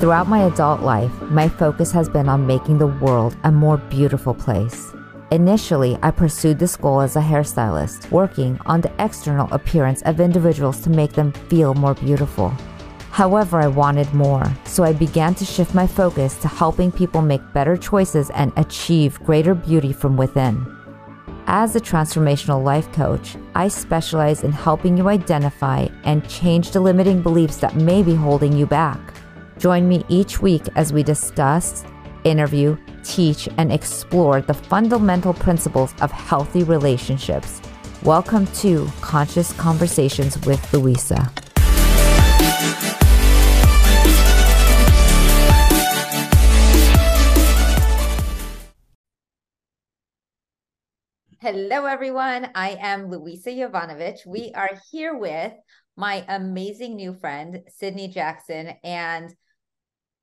[0.00, 4.34] Throughout my adult life, my focus has been on making the world a more beautiful
[4.34, 4.92] place.
[5.30, 10.80] Initially, I pursued this goal as a hairstylist, working on the external appearance of individuals
[10.80, 12.52] to make them feel more beautiful.
[13.12, 17.52] However, I wanted more, so I began to shift my focus to helping people make
[17.52, 20.66] better choices and achieve greater beauty from within.
[21.46, 27.22] As a transformational life coach, I specialize in helping you identify and change the limiting
[27.22, 29.13] beliefs that may be holding you back.
[29.58, 31.84] Join me each week as we discuss,
[32.24, 37.62] interview, teach, and explore the fundamental principles of healthy relationships.
[38.02, 41.30] Welcome to Conscious Conversations with Louisa.
[51.40, 52.50] Hello, everyone.
[52.54, 54.26] I am Louisa Jovanovic.
[54.26, 55.52] We are here with
[55.96, 58.72] my amazing new friend, Sydney Jackson.
[58.82, 59.32] And,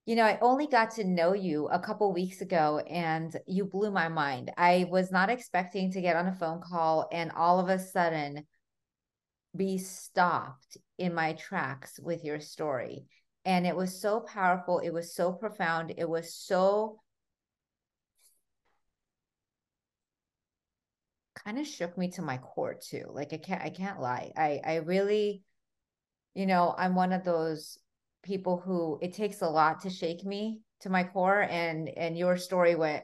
[0.06, 3.92] you know, I only got to know you a couple weeks ago and you blew
[3.92, 4.52] my mind.
[4.58, 8.46] I was not expecting to get on a phone call and all of a sudden
[9.56, 13.06] be stopped in my tracks with your story.
[13.46, 14.80] And it was so powerful.
[14.80, 15.94] It was so profound.
[15.98, 17.00] It was so
[21.36, 23.06] kind of shook me to my core too.
[23.12, 24.32] Like I can't I can't lie.
[24.36, 25.44] I I really
[26.34, 27.78] you know, I'm one of those
[28.24, 32.38] people who it takes a lot to shake me to my core and and your
[32.38, 33.04] story went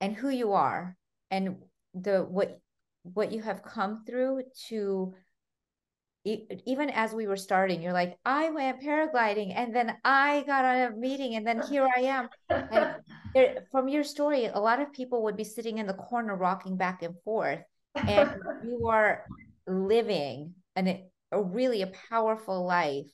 [0.00, 0.96] and who you are
[1.30, 1.56] and
[1.94, 2.60] the what
[3.02, 5.14] what you have come through to
[6.24, 10.92] even as we were starting, you're like, I went paragliding and then I got on
[10.92, 12.28] a meeting and then here I am.
[12.48, 12.96] And
[13.34, 16.78] there, from your story, a lot of people would be sitting in the corner rocking
[16.78, 17.60] back and forth.
[17.94, 18.30] And
[18.64, 19.24] you are
[19.66, 21.04] living an,
[21.34, 23.10] a really a powerful life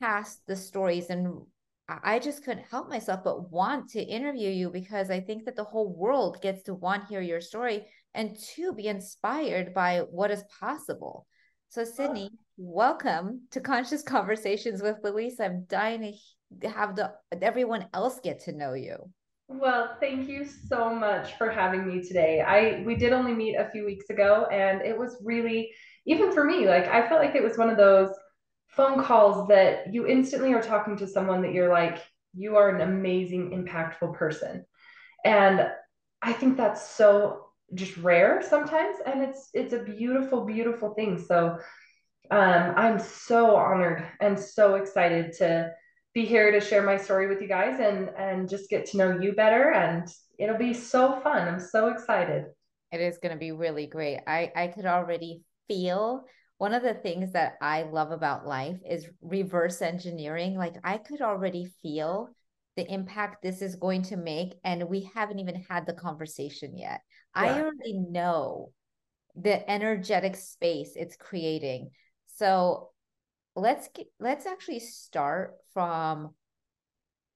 [0.00, 1.10] past the stories.
[1.10, 1.42] And
[1.88, 5.64] I just couldn't help myself but want to interview you because I think that the
[5.64, 10.44] whole world gets to one, hear your story and two, be inspired by what is
[10.58, 11.26] possible.
[11.68, 15.38] So, Sydney, welcome to Conscious Conversations with Louise.
[15.38, 16.16] I'm dying
[16.60, 18.96] to have the everyone else get to know you.
[19.46, 22.40] Well, thank you so much for having me today.
[22.40, 25.72] I we did only meet a few weeks ago and it was really
[26.10, 28.10] even for me, like I felt like it was one of those
[28.66, 32.02] phone calls that you instantly are talking to someone that you're like
[32.34, 34.64] you are an amazing impactful person.
[35.24, 35.68] And
[36.20, 41.16] I think that's so just rare sometimes and it's it's a beautiful beautiful thing.
[41.18, 41.58] So
[42.32, 45.68] um, i'm so honored and so excited to
[46.14, 49.18] be here to share my story with you guys and and just get to know
[49.20, 51.46] you better and it'll be so fun.
[51.46, 52.46] I'm so excited.
[52.90, 54.20] It is going to be really great.
[54.26, 56.24] I i could already feel
[56.58, 60.56] one of the things that i love about life is reverse engineering.
[60.56, 62.30] Like i could already feel
[62.76, 67.00] the impact this is going to make and we haven't even had the conversation yet.
[67.36, 67.42] Yeah.
[67.42, 68.72] i already know
[69.36, 71.90] the energetic space it's creating.
[72.26, 72.90] So
[73.54, 76.34] let's get, let's actually start from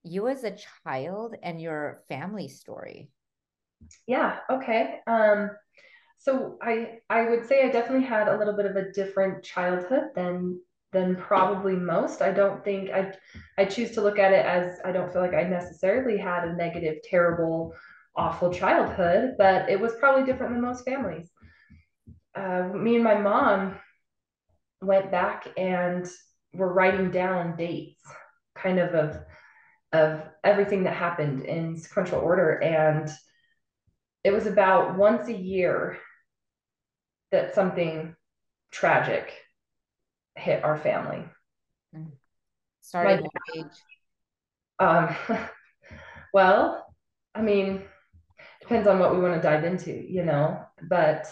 [0.03, 3.09] you as a child and your family story.
[4.07, 5.51] Yeah okay um
[6.25, 10.05] so i i would say i definitely had a little bit of a different childhood
[10.15, 10.59] than
[10.95, 12.21] than probably most.
[12.21, 13.13] I don't think I
[13.57, 16.55] I choose to look at it as I don't feel like I necessarily had a
[16.55, 17.73] negative, terrible,
[18.15, 21.29] awful childhood, but it was probably different than most families.
[22.33, 23.75] Uh, me and my mom
[24.81, 26.07] went back and
[26.53, 28.01] were writing down dates,
[28.55, 29.19] kind of of
[29.91, 33.09] of everything that happened in sequential order, and
[34.23, 35.99] it was about once a year
[37.35, 38.15] that something
[38.71, 39.33] tragic
[40.35, 41.23] hit our family.
[41.93, 42.11] Mm.
[42.81, 43.65] Starting age.
[44.79, 45.15] Um,
[46.33, 46.85] well,
[47.33, 47.81] I mean,
[48.61, 50.61] depends on what we want to dive into, you know.
[50.89, 51.27] But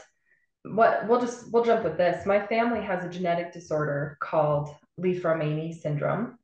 [0.63, 2.25] what we'll just we'll jump with this.
[2.25, 6.37] My family has a genetic disorder called Li-Fraumeni syndrome,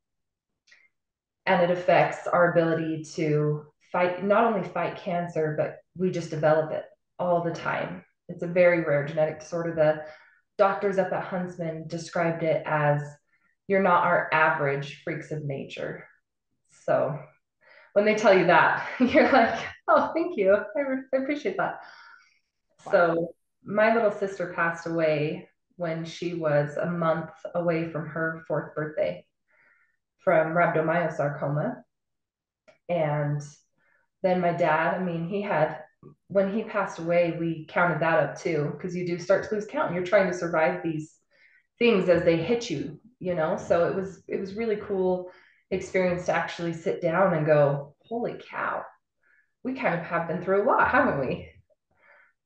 [1.45, 6.71] and it affects our ability to fight not only fight cancer, but we just develop
[6.71, 6.85] it
[7.17, 8.05] all the time.
[8.29, 9.73] It's a very rare genetic disorder.
[9.73, 10.05] The
[10.57, 13.01] doctors up at Huntsman described it as
[13.67, 16.07] you're not our average freaks of nature.
[16.85, 17.19] So
[17.93, 20.53] when they tell you that, you're like, oh, thank you.
[20.53, 21.81] I, re- I appreciate that.
[22.85, 22.91] Wow.
[22.91, 23.27] So
[23.63, 29.25] my little sister passed away when she was a month away from her fourth birthday
[30.19, 31.81] from rhabdomyosarcoma.
[32.89, 33.41] And
[34.23, 35.79] then my dad, I mean, he had
[36.29, 39.65] when he passed away, we counted that up too, because you do start to lose
[39.65, 39.93] count.
[39.93, 41.15] You're trying to survive these
[41.79, 45.29] things as they hit you you know so it was it was really cool
[45.71, 48.81] experience to actually sit down and go holy cow
[49.63, 51.47] we kind of have been through a lot haven't we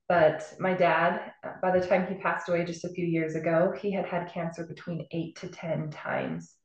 [0.10, 1.32] but my dad
[1.62, 4.66] by the time he passed away just a few years ago he had had cancer
[4.66, 6.56] between 8 to 10 times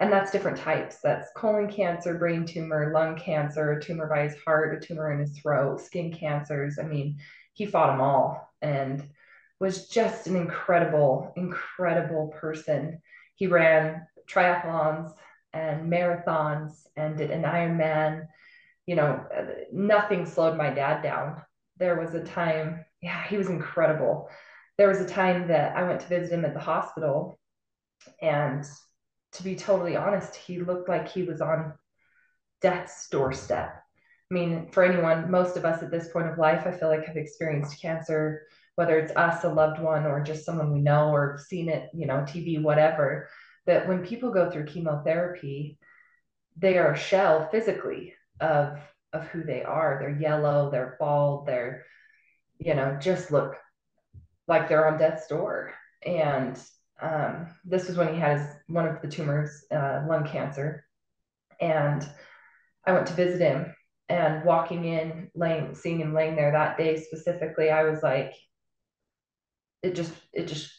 [0.00, 4.36] and that's different types that's colon cancer brain tumor lung cancer a tumor by his
[4.44, 7.16] heart a tumor in his throat skin cancers i mean
[7.52, 9.08] he fought them all and
[9.60, 13.00] was just an incredible incredible person
[13.36, 15.12] he ran triathlons
[15.52, 18.26] and marathons and did an Ironman.
[18.86, 19.24] You know,
[19.72, 21.42] nothing slowed my dad down.
[21.78, 24.28] There was a time, yeah, he was incredible.
[24.78, 27.38] There was a time that I went to visit him at the hospital,
[28.20, 28.64] and
[29.32, 31.74] to be totally honest, he looked like he was on
[32.60, 33.82] death's doorstep.
[34.30, 37.04] I mean, for anyone, most of us at this point of life, I feel like
[37.06, 38.42] have experienced cancer,
[38.76, 42.06] whether it's us, a loved one, or just someone we know or seen it, you
[42.06, 43.28] know, TV, whatever
[43.66, 45.78] that when people go through chemotherapy,
[46.56, 48.78] they are a shell physically of
[49.12, 49.98] of who they are.
[50.00, 51.84] They're yellow, they're bald, they're,
[52.58, 53.56] you know, just look
[54.46, 55.72] like they're on death's door.
[56.04, 56.60] And
[57.02, 60.84] um, this was when he had his, one of the tumors, uh, lung cancer.
[61.60, 62.06] And
[62.86, 63.74] I went to visit him
[64.08, 68.34] and walking in, laying, seeing him laying there that day specifically, I was like,
[69.82, 70.70] it just, it just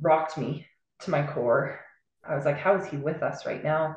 [0.00, 0.66] rocked me
[1.00, 1.80] to my core.
[2.26, 3.96] I was like, how is he with us right now?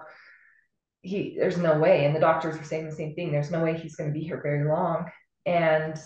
[1.01, 2.05] He, there's no way.
[2.05, 3.31] And the doctors were saying the same thing.
[3.31, 5.09] There's no way he's going to be here very long.
[5.45, 5.97] And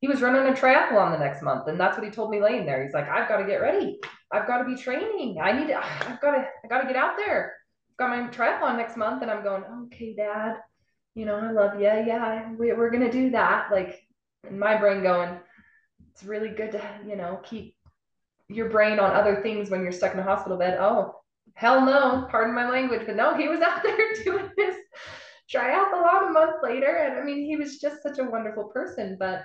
[0.00, 1.66] he was running a triathlon the next month.
[1.66, 2.84] And that's what he told me laying there.
[2.84, 3.98] He's like, I've got to get ready.
[4.30, 5.38] I've got to be training.
[5.42, 7.54] I need to, I've got to, I got to get out there.
[7.90, 9.22] I've got my triathlon next month.
[9.22, 10.56] And I'm going, okay, dad,
[11.14, 11.86] you know, I love you.
[11.86, 13.68] Yeah, we, we're going to do that.
[13.72, 13.98] Like
[14.48, 15.38] in my brain going,
[16.12, 17.74] it's really good to, you know, keep
[18.48, 20.78] your brain on other things when you're stuck in a hospital bed.
[20.80, 21.14] Oh,
[21.54, 24.76] hell no, pardon my language, but no, he was out there doing this
[25.52, 26.96] triathlon a month later.
[26.96, 29.16] And I mean, he was just such a wonderful person.
[29.18, 29.44] But,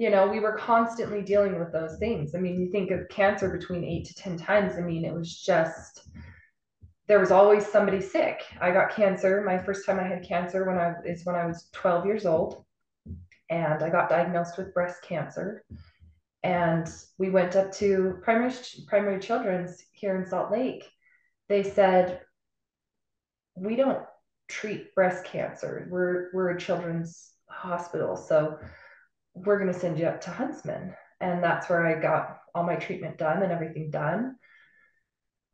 [0.00, 2.34] you know, we were constantly dealing with those things.
[2.34, 4.76] I mean, you think of cancer between eight to 10 times.
[4.78, 6.08] I mean, it was just,
[7.06, 8.40] there was always somebody sick.
[8.62, 9.42] I got cancer.
[9.44, 12.64] My first time I had cancer when I is when I was 12 years old.
[13.50, 15.64] And I got diagnosed with breast cancer
[16.42, 18.54] and we went up to primary
[18.86, 20.88] primary children's here in Salt Lake.
[21.50, 22.22] They said,
[23.54, 24.06] "We don't
[24.48, 25.86] treat breast cancer.
[25.90, 28.58] We're we're a children's hospital, so
[29.34, 32.76] we're going to send you up to Huntsman." And that's where I got all my
[32.76, 34.36] treatment done and everything done.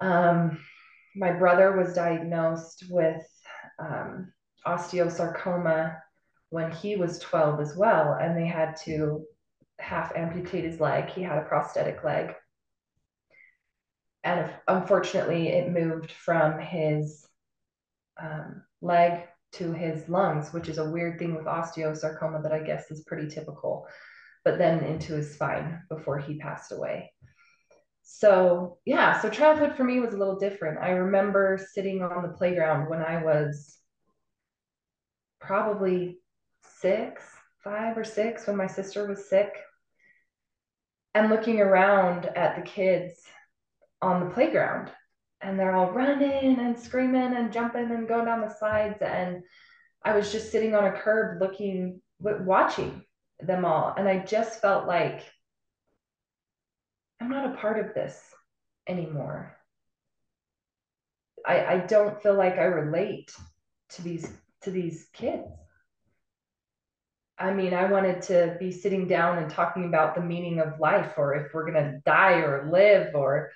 [0.00, 0.58] Um,
[1.16, 3.26] my brother was diagnosed with
[3.78, 4.32] um,
[4.66, 5.98] osteosarcoma
[6.50, 9.24] when he was 12 as well, and they had to
[9.78, 11.08] half amputate his leg.
[11.10, 12.34] He had a prosthetic leg.
[14.24, 17.26] And unfortunately, it moved from his
[18.20, 19.22] um, leg
[19.52, 23.28] to his lungs, which is a weird thing with osteosarcoma that I guess is pretty
[23.28, 23.86] typical,
[24.44, 27.12] but then into his spine before he passed away.
[28.02, 30.78] So, yeah, so childhood for me was a little different.
[30.78, 33.78] I remember sitting on the playground when I was
[35.40, 36.20] probably
[36.80, 37.22] six,
[37.64, 39.52] five or six, when my sister was sick
[41.14, 43.22] and looking around at the kids
[44.02, 44.92] on the playground
[45.46, 49.42] and they're all running and screaming and jumping and going down the slides and
[50.04, 53.02] i was just sitting on a curb looking watching
[53.40, 53.94] them all.
[53.96, 55.22] And i just felt like
[57.20, 58.20] i'm not a part of this
[58.88, 59.56] anymore.
[61.46, 63.32] I i don't feel like i relate
[63.90, 64.28] to these
[64.62, 65.46] to these kids.
[67.38, 71.12] I mean, I wanted to be sitting down and talking about the meaning of life
[71.18, 73.50] or if we're going to die or live or,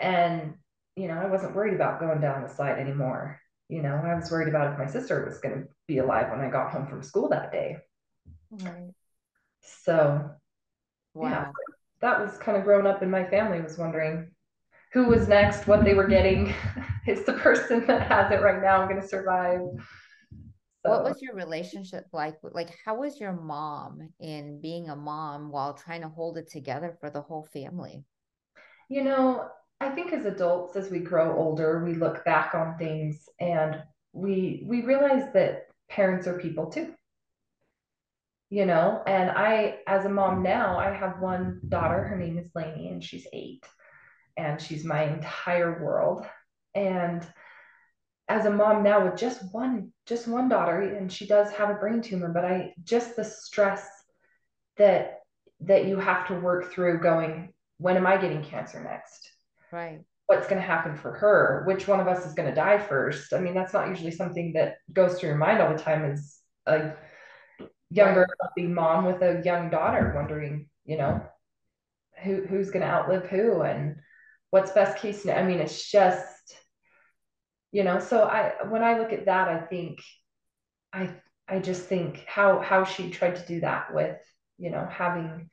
[0.00, 0.54] and,
[1.00, 3.40] you know, I wasn't worried about going down the slide anymore.
[3.70, 6.40] You know, I was worried about if my sister was going to be alive when
[6.40, 7.78] I got home from school that day.
[8.50, 8.90] Right.
[9.62, 10.30] So,
[11.14, 11.30] wow.
[11.30, 11.46] Yeah,
[12.02, 14.30] that was kind of grown up in my family was wondering
[14.92, 16.52] who was next, what they were getting.
[17.06, 19.60] Is the person that has it right now going to survive?
[20.84, 22.36] So, what was your relationship like?
[22.42, 26.98] Like, how was your mom in being a mom while trying to hold it together
[27.00, 28.04] for the whole family?
[28.90, 29.48] You know,
[29.80, 33.82] I think as adults, as we grow older, we look back on things and
[34.12, 36.94] we we realize that parents are people too.
[38.50, 42.02] You know, and I, as a mom now, I have one daughter.
[42.02, 43.64] Her name is Lainey, and she's eight,
[44.36, 46.26] and she's my entire world.
[46.74, 47.24] And
[48.30, 51.74] as a mom now with just one just one daughter and she does have a
[51.74, 53.88] brain tumor but i just the stress
[54.76, 55.18] that
[55.58, 59.28] that you have to work through going when am i getting cancer next
[59.72, 62.78] right what's going to happen for her which one of us is going to die
[62.78, 66.04] first i mean that's not usually something that goes through your mind all the time
[66.04, 66.92] as a
[67.90, 68.68] younger right.
[68.68, 71.20] mom with a young daughter wondering you know
[72.22, 73.96] who who's going to outlive who and
[74.50, 76.56] what's best case i mean it's just
[77.72, 79.98] you know so i when i look at that i think
[80.92, 81.10] i
[81.48, 84.18] i just think how how she tried to do that with
[84.58, 85.50] you know having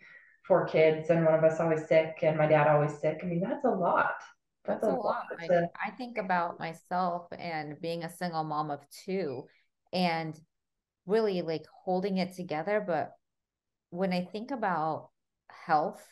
[0.48, 3.20] four kids and one of us always sick and my dad always sick.
[3.24, 4.14] I mean that's a lot.
[4.66, 5.48] That's, that's a, lot, lot.
[5.48, 5.70] To...
[5.84, 9.46] I, I think about myself and being a single mom of two
[9.94, 10.38] and
[11.06, 12.84] really like holding it together.
[12.86, 13.12] But
[13.90, 15.10] when i think about
[15.50, 16.06] health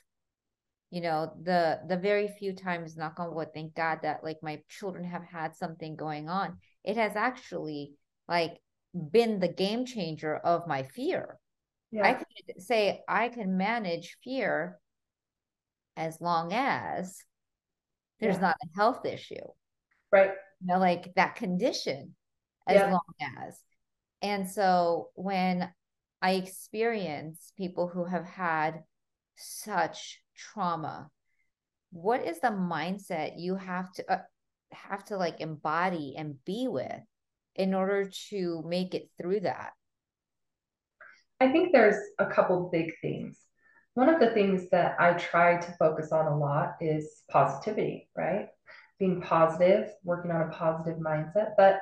[0.92, 4.62] you know the the very few times knock on wood thank god that like my
[4.70, 7.94] children have had something going on it has actually
[8.28, 8.60] like
[9.12, 11.38] been the game changer of my fear
[11.92, 12.08] yeah.
[12.08, 14.80] i could say i can manage fear
[15.98, 17.22] as long as
[18.20, 18.42] there's yeah.
[18.42, 19.36] not a health issue
[20.12, 22.16] right you know like that condition
[22.68, 22.92] as yeah.
[22.92, 23.60] long as
[24.22, 25.70] and so when
[26.22, 28.84] i experience people who have had
[29.38, 31.10] such trauma
[31.92, 34.22] what is the mindset you have to uh,
[34.72, 37.02] have to like embody and be with
[37.56, 39.72] in order to make it through that
[41.40, 43.38] i think there's a couple big things.
[43.94, 48.50] One of the things that i try to focus on a lot is positivity right?
[49.00, 51.80] Being positive working on a positive mindset but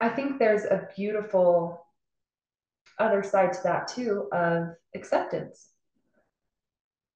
[0.00, 1.86] i think there's a beautiful
[2.98, 5.68] other side to that too of acceptance.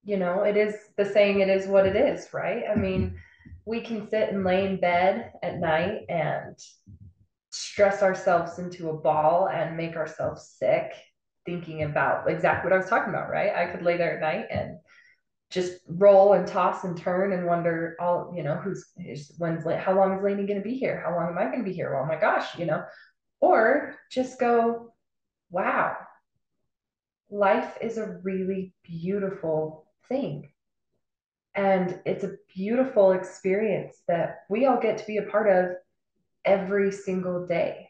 [0.04, 2.64] You know, it is the saying, it is what it is, right?
[2.70, 3.18] I mean,
[3.66, 6.56] we can sit and lay in bed at night and
[7.50, 10.92] stress ourselves into a ball and make ourselves sick
[11.44, 13.54] thinking about exactly what I was talking about, right?
[13.54, 14.78] I could lay there at night and
[15.50, 19.96] just roll and toss and turn and wonder all, you know, who's, who's when's, how
[19.96, 21.02] long is Lainey going to be here?
[21.04, 21.96] How long am I going to be here?
[21.96, 22.84] Oh my gosh, you know,
[23.40, 24.92] or just go,
[25.50, 25.96] wow,
[27.30, 30.50] life is a really beautiful thing.
[31.54, 35.76] And it's a beautiful experience that we all get to be a part of
[36.44, 37.88] every single day.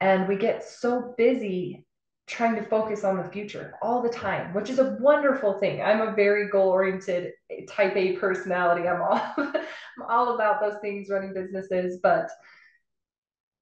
[0.00, 1.86] And we get so busy
[2.26, 5.82] trying to focus on the future all the time, which is a wonderful thing.
[5.82, 8.88] I'm a very goal oriented eh, type A personality.
[8.88, 12.30] I'm all, I'm all about those things, running businesses, but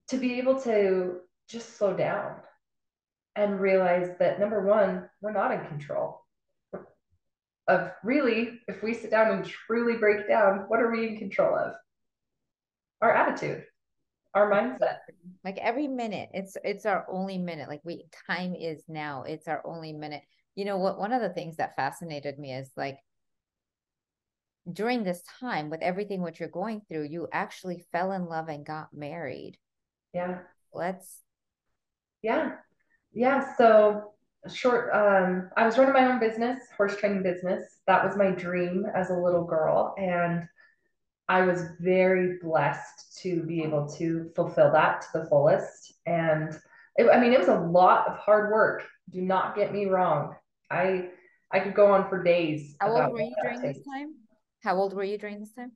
[0.08, 2.36] to be able to just slow down
[3.36, 6.20] and realize that number one, we're not in control
[7.70, 11.56] of really, if we sit down and truly break down, what are we in control
[11.56, 11.72] of?
[13.00, 13.64] Our attitude,
[14.35, 14.99] our mindset.
[15.45, 17.69] Like every minute, it's it's our only minute.
[17.69, 19.25] Like we time is now.
[19.25, 20.23] It's our only minute.
[20.54, 20.99] You know what?
[20.99, 22.99] One of the things that fascinated me is like
[24.71, 28.64] during this time with everything what you're going through, you actually fell in love and
[28.64, 29.57] got married.
[30.12, 30.40] Yeah.
[30.73, 31.21] Let's.
[32.23, 32.52] Yeah.
[33.12, 33.57] Yeah.
[33.57, 34.12] So
[34.49, 38.87] short um, i was running my own business horse training business that was my dream
[38.95, 40.49] as a little girl and
[41.30, 46.58] i was very blessed to be able to fulfill that to the fullest and
[46.96, 50.34] it, i mean it was a lot of hard work do not get me wrong
[50.70, 51.08] i
[51.52, 53.78] i could go on for days how old were you during takes.
[53.78, 54.14] this time
[54.62, 55.72] how old were you during this time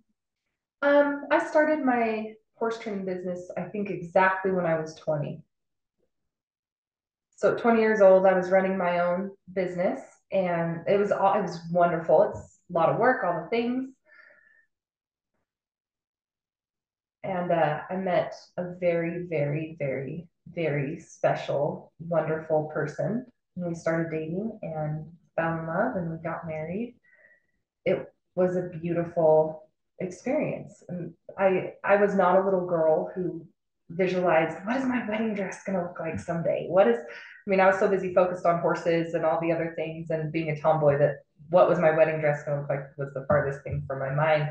[0.82, 5.40] um i started my horse training business i think exactly when i was 20
[7.36, 10.00] so 20 years old, I was running my own business
[10.32, 12.22] and it was all, it was wonderful.
[12.22, 13.93] It's a lot of work, all the things.
[17.24, 23.26] And uh, I met a very, very, very, very special, wonderful person.
[23.56, 26.96] And we started dating and fell in love and we got married.
[27.84, 29.68] It was a beautiful
[30.00, 30.82] experience.
[30.88, 33.46] And I I was not a little girl who
[33.90, 36.66] visualized what is my wedding dress going to look like someday?
[36.68, 39.74] What is, I mean, I was so busy focused on horses and all the other
[39.76, 41.16] things and being a tomboy that
[41.50, 44.14] what was my wedding dress going to look like was the farthest thing from my
[44.14, 44.48] mind.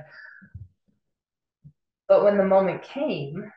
[2.14, 3.52] But when the moment came,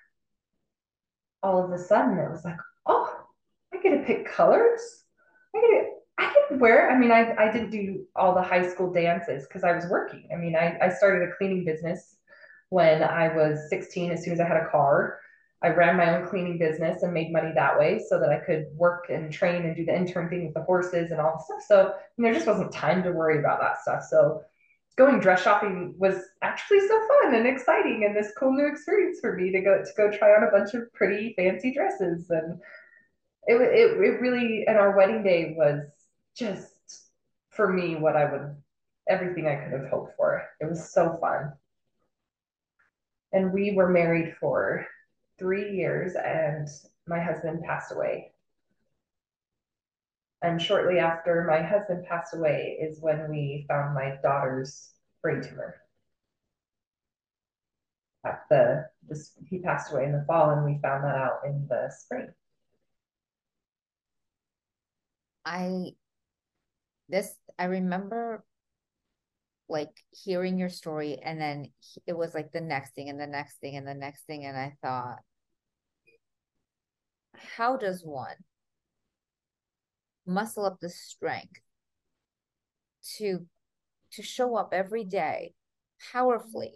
[1.43, 3.15] all of a sudden it was like, oh,
[3.75, 4.81] I get to pick colors.
[5.55, 6.91] I get to, I to wear.
[6.91, 10.31] I mean, I, I didn't do all the high school dances because I was working.
[10.33, 12.17] I mean, I, I started a cleaning business
[12.71, 15.21] when I was 16 as soon as I had a car.
[15.63, 18.69] I ran my own cleaning business and made money that way so that I could
[18.75, 21.63] work and train and do the intern thing with the horses and all the stuff.
[21.69, 24.03] So, you know, there just wasn't time to worry about that stuff.
[24.09, 24.41] So
[24.97, 29.37] going dress shopping was actually so fun and exciting and this cool new experience for
[29.37, 32.59] me to go to go try on a bunch of pretty fancy dresses and
[33.47, 35.81] it it, it really and our wedding day was
[36.35, 36.73] just
[37.51, 38.57] for me what I would
[39.09, 40.43] everything I could have hoped for.
[40.61, 41.53] It was so fun.
[43.33, 44.87] And we were married for
[45.39, 46.69] three years, and
[47.07, 48.33] my husband passed away.
[50.47, 55.75] And shortly after my husband passed away is when we found my daughter's brain tumor.
[58.25, 61.67] At the this he passed away in the fall, and we found that out in
[61.69, 62.29] the spring.
[65.45, 65.95] I
[67.09, 68.45] this I remember
[69.69, 71.73] like hearing your story and then
[72.07, 74.57] it was like the next thing and the next thing and the next thing and
[74.57, 75.19] I thought
[77.35, 78.37] how does one
[80.27, 81.61] muscle up the strength
[83.19, 83.47] to
[84.13, 85.55] to show up every day
[86.13, 86.73] powerfully.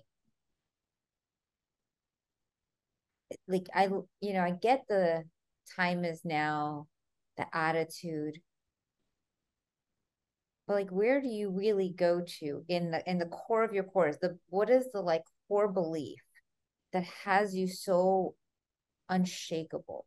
[3.49, 3.89] Like I
[4.21, 5.25] you know I get the
[5.77, 6.87] time is now
[7.37, 8.41] the attitude.
[10.67, 13.85] But like where do you really go to in the in the core of your
[13.85, 14.09] core?
[14.09, 16.21] Is the what is the like core belief
[16.93, 18.35] that has you so
[19.09, 20.07] unshakable?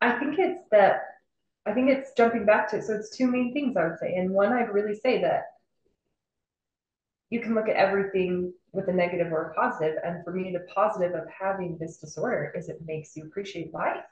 [0.00, 1.00] I think it's that
[1.68, 4.14] i think it's jumping back to so it's two main things i would say.
[4.14, 5.44] And one i'd really say that
[7.30, 9.96] you can look at everything with a negative or a positive.
[10.04, 14.04] And for me the positive of having this disorder is it makes you appreciate life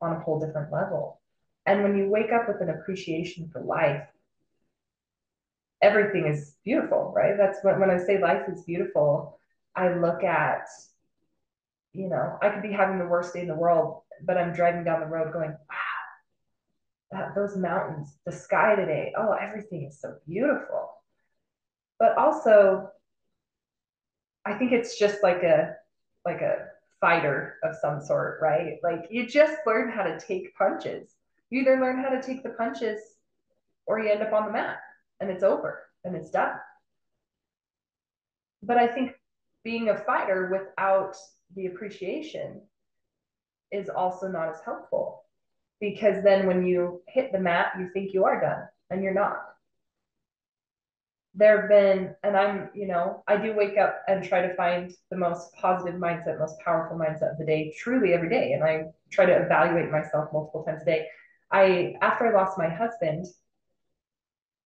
[0.00, 1.20] on a whole different level.
[1.64, 4.06] And when you wake up with an appreciation for life,
[5.82, 7.36] everything is beautiful, right?
[7.36, 9.38] That's when, when I say life is beautiful,
[9.74, 10.66] I look at,
[11.92, 14.84] you know, I could be having the worst day in the world, but I'm driving
[14.84, 15.85] down the road going, wow,
[17.16, 20.90] that, those mountains, the sky today, oh, everything is so beautiful.
[21.98, 22.90] But also,
[24.44, 25.74] I think it's just like a
[26.24, 26.66] like a
[27.00, 28.78] fighter of some sort, right?
[28.82, 31.16] Like you just learn how to take punches
[31.50, 33.00] you either learn how to take the punches
[33.86, 34.78] or you end up on the mat
[35.20, 36.54] and it's over and it's done.
[38.62, 39.12] But I think
[39.62, 41.14] being a fighter without
[41.54, 42.62] the appreciation
[43.70, 45.24] is also not as helpful
[45.80, 49.38] because then when you hit the mat, you think you are done and you're not.
[51.34, 54.90] There have been, and I'm, you know, I do wake up and try to find
[55.10, 58.52] the most positive mindset, most powerful mindset of the day, truly every day.
[58.52, 61.06] And I try to evaluate myself multiple times a day.
[61.52, 63.26] I after I lost my husband,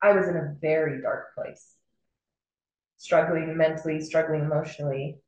[0.01, 1.75] I was in a very dark place.
[2.99, 5.19] Struggling mentally, struggling emotionally.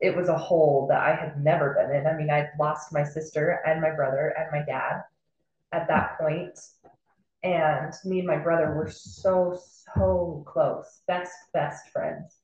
[0.00, 2.06] It was a hole that I had never been in.
[2.06, 5.02] I mean, I'd lost my sister and my brother and my dad
[5.72, 6.58] at that point.
[7.42, 9.60] And me and my brother were so,
[9.94, 12.36] so close, best, best friends.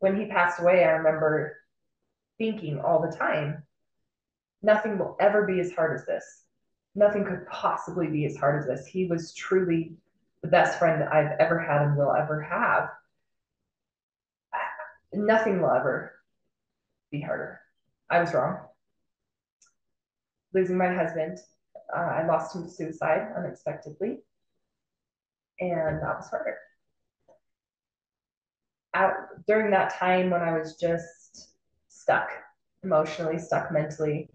[0.00, 1.56] When he passed away, I remember
[2.38, 3.64] thinking all the time,
[4.62, 6.44] nothing will ever be as hard as this
[6.98, 8.86] nothing could possibly be as hard as this.
[8.86, 9.92] He was truly
[10.42, 12.90] the best friend I've ever had and will ever have.
[15.12, 16.14] Nothing will ever
[17.10, 17.60] be harder.
[18.10, 18.58] I was wrong.
[20.54, 21.38] Losing my husband,
[21.94, 24.20] uh, I lost him to suicide unexpectedly,
[25.60, 26.56] and that was harder.
[28.94, 29.12] At,
[29.46, 31.50] during that time when I was just
[31.88, 32.30] stuck
[32.82, 34.30] emotionally, stuck mentally,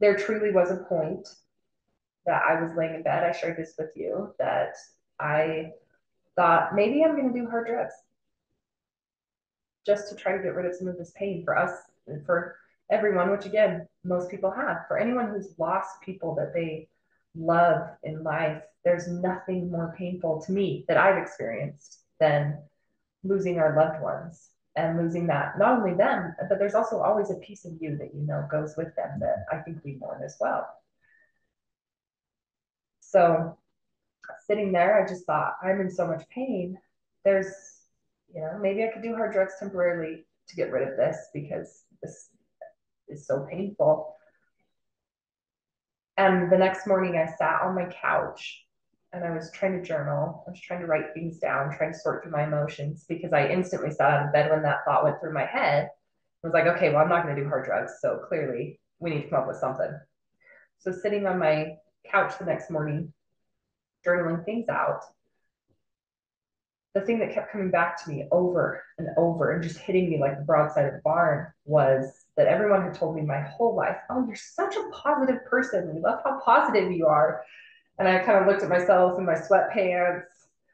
[0.00, 1.28] there truly was a point
[2.26, 4.74] that I was laying in bed, I shared this with you, that
[5.18, 5.72] I
[6.36, 7.94] thought maybe I'm going to do hard drugs
[9.86, 11.72] just to try to get rid of some of this pain for us
[12.26, 12.56] for
[12.90, 14.86] everyone, which again, most people have.
[14.88, 16.88] For anyone who's lost people that they
[17.34, 22.58] love in life, there's nothing more painful to me that I've experienced than
[23.24, 27.34] losing our loved ones and losing that, not only them, but there's also always a
[27.36, 30.36] piece of you that you know goes with them that I think we mourn as
[30.40, 30.66] well.
[33.00, 33.58] So
[34.46, 36.78] sitting there, I just thought, I'm in so much pain.
[37.24, 37.46] There's,
[38.34, 41.84] you know, maybe I could do hard drugs temporarily to get rid of this because
[42.02, 42.28] this
[43.08, 44.14] is so painful.
[46.16, 48.64] And the next morning, I sat on my couch
[49.12, 50.44] and I was trying to journal.
[50.46, 53.48] I was trying to write things down, trying to sort through my emotions because I
[53.48, 55.88] instantly sat out of bed when that thought went through my head.
[56.42, 57.92] I was like, okay, well, I'm not going to do hard drugs.
[58.00, 59.90] So clearly, we need to come up with something.
[60.78, 63.12] So, sitting on my couch the next morning,
[64.06, 65.02] journaling things out,
[66.98, 70.18] the thing that kept coming back to me over and over and just hitting me
[70.18, 73.96] like the broadside of the barn was that everyone had told me my whole life,
[74.10, 75.94] Oh, you're such a positive person.
[75.94, 77.42] We love how positive you are.
[77.98, 80.24] And I kind of looked at myself in my sweatpants,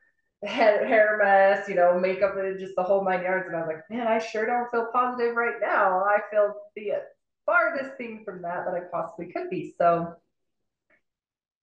[0.45, 3.47] hair, hair mess, you know, makeup, just the whole nine yards.
[3.47, 6.05] And I was like, man, I sure don't feel positive right now.
[6.05, 7.03] I feel the
[7.47, 9.75] farthest thing from that that I possibly could be.
[9.79, 10.15] So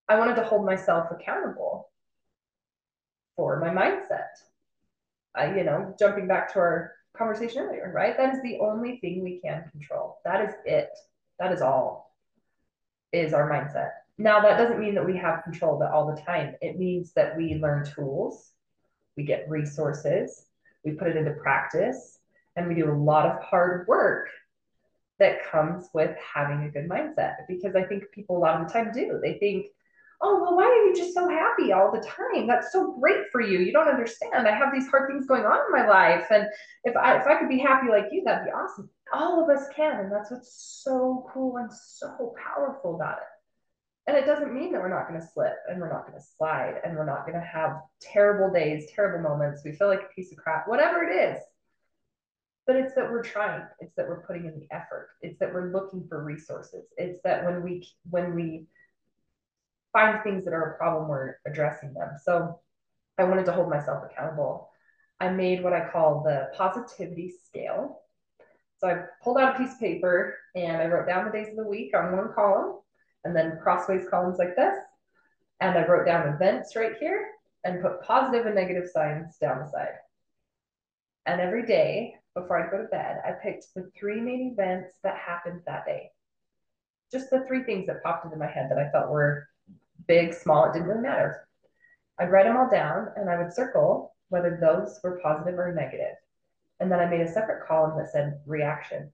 [0.09, 1.89] I wanted to hold myself accountable
[3.35, 4.27] for my mindset.
[5.39, 8.17] Uh, you know, jumping back to our conversation earlier, right?
[8.17, 10.17] That is the only thing we can control.
[10.25, 10.89] That is it.
[11.39, 12.13] That is all.
[13.13, 13.91] Is our mindset.
[14.17, 16.55] Now, that doesn't mean that we have control of it all the time.
[16.61, 18.51] It means that we learn tools,
[19.17, 20.45] we get resources,
[20.85, 22.19] we put it into practice,
[22.55, 24.29] and we do a lot of hard work
[25.19, 27.47] that comes with having a good mindset.
[27.47, 29.19] Because I think people a lot of the time do.
[29.21, 29.67] They think,
[30.23, 32.47] oh, well, why are you just so happy all the time?
[32.47, 33.59] That's so great for you.
[33.59, 34.47] You don't understand.
[34.47, 36.27] I have these hard things going on in my life.
[36.29, 36.47] And
[36.83, 38.89] if I if I could be happy like you, that'd be awesome.
[39.13, 39.99] All of us can.
[39.99, 43.23] And that's what's so cool and so powerful about it.
[44.07, 46.25] And it doesn't mean that we're not going to slip and we're not going to
[46.37, 49.61] slide and we're not going to have terrible days, terrible moments.
[49.63, 51.39] We feel like a piece of crap, whatever it is.
[52.67, 53.63] But it's that we're trying.
[53.79, 55.09] It's that we're putting in the effort.
[55.21, 56.85] It's that we're looking for resources.
[56.97, 58.67] It's that when we when we
[59.93, 62.09] find things that are a problem, we're addressing them.
[62.23, 62.59] So
[63.17, 64.69] I wanted to hold myself accountable.
[65.19, 68.01] I made what I call the positivity scale.
[68.79, 71.57] So I pulled out a piece of paper and I wrote down the days of
[71.57, 72.79] the week on one column
[73.23, 74.75] and then crossways columns like this.
[75.59, 77.27] And I wrote down events right here
[77.63, 79.93] and put positive and negative signs down the side.
[81.27, 85.17] And every day before I'd go to bed, I picked the three main events that
[85.17, 86.09] happened that day.
[87.11, 89.47] Just the three things that popped into my head that I felt were
[90.07, 91.47] big, small, it didn't really matter.
[92.19, 96.15] I'd write them all down and I would circle whether those were positive or negative.
[96.79, 99.11] And then I made a separate column that said reaction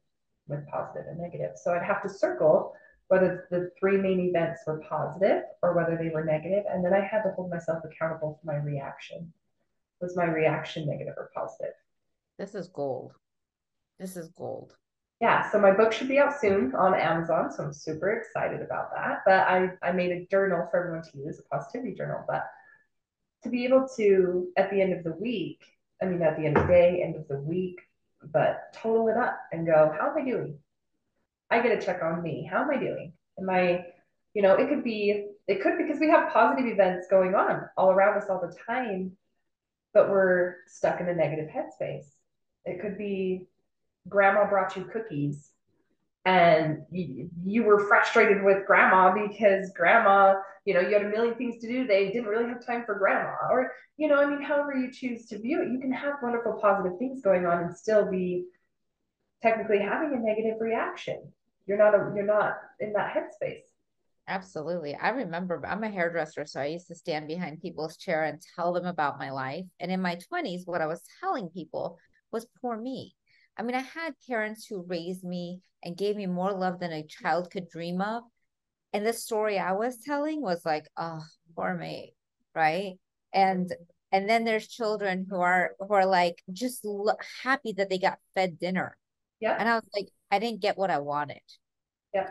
[0.47, 1.51] with positive and negative.
[1.55, 2.73] So I'd have to circle
[3.07, 6.99] whether the three main events were positive or whether they were negative, and then I
[6.99, 9.31] had to hold myself accountable for my reaction.
[10.01, 11.73] Was my reaction negative or positive?
[12.37, 13.13] This is gold.
[13.97, 14.75] This is gold.
[15.19, 18.91] Yeah, so my book should be out soon on Amazon, so I'm super excited about
[18.95, 19.23] that.
[19.25, 22.23] But I, I made a journal for everyone to use, a positivity journal.
[22.27, 22.45] But
[23.43, 25.63] to be able to, at the end of the week,
[26.01, 27.79] I mean, at the end of the day, end of the week,
[28.31, 30.59] but total it up and go, how am I doing?
[31.49, 32.47] I get a check on me.
[32.49, 33.13] How am I doing?
[33.39, 33.85] Am I,
[34.35, 37.89] you know, it could be, it could because we have positive events going on all
[37.89, 39.13] around us all the time,
[39.93, 42.05] but we're stuck in a negative headspace.
[42.65, 43.47] It could be
[44.09, 45.51] grandma brought you cookies
[46.25, 51.61] and you, were frustrated with grandma because grandma, you know, you had a million things
[51.61, 51.87] to do.
[51.87, 53.35] They didn't really have time for grandma.
[53.49, 56.59] Or, you know, I mean, however you choose to view it, you can have wonderful
[56.61, 58.45] positive things going on and still be
[59.41, 61.31] technically having a negative reaction
[61.67, 63.65] you're not a, you're not in that headspace.
[64.29, 64.95] Absolutely.
[64.95, 68.73] I remember I'm a hairdresser, so I used to stand behind people's chair and tell
[68.73, 69.65] them about my life.
[69.79, 71.97] And in my 20s, what I was telling people
[72.31, 73.15] was poor me.
[73.57, 77.03] I mean, I had parents who raised me and gave me more love than a
[77.03, 78.23] child could dream of.
[78.93, 81.21] And the story I was telling was like, oh,
[81.55, 82.13] poor me,
[82.55, 82.95] right?
[83.33, 83.73] And
[84.11, 88.19] and then there's children who are who are like just lo- happy that they got
[88.35, 88.97] fed dinner.
[89.39, 89.55] Yeah.
[89.59, 91.41] And I was like, I didn't get what I wanted.
[92.13, 92.29] Yeah.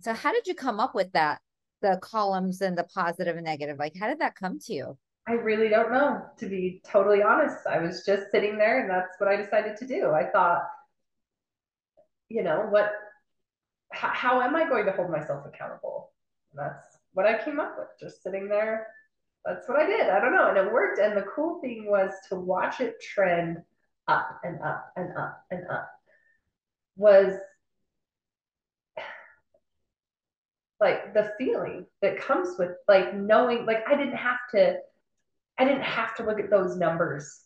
[0.00, 1.40] So how did you come up with that?
[1.82, 3.78] The columns and the positive and negative.
[3.78, 4.98] Like how did that come to you?
[5.30, 7.64] I really don't know, to be totally honest.
[7.64, 10.10] I was just sitting there and that's what I decided to do.
[10.10, 10.62] I thought,
[12.28, 12.90] you know, what
[13.92, 16.10] how, how am I going to hold myself accountable?
[16.50, 18.88] And that's what I came up with, just sitting there.
[19.44, 20.10] That's what I did.
[20.10, 20.48] I don't know.
[20.48, 20.98] And it worked.
[21.00, 23.58] And the cool thing was to watch it trend
[24.08, 25.92] up and up and up and up
[26.96, 27.34] was
[30.80, 34.78] like the feeling that comes with like knowing like I didn't have to
[35.60, 37.38] I didn't have to look at those numbers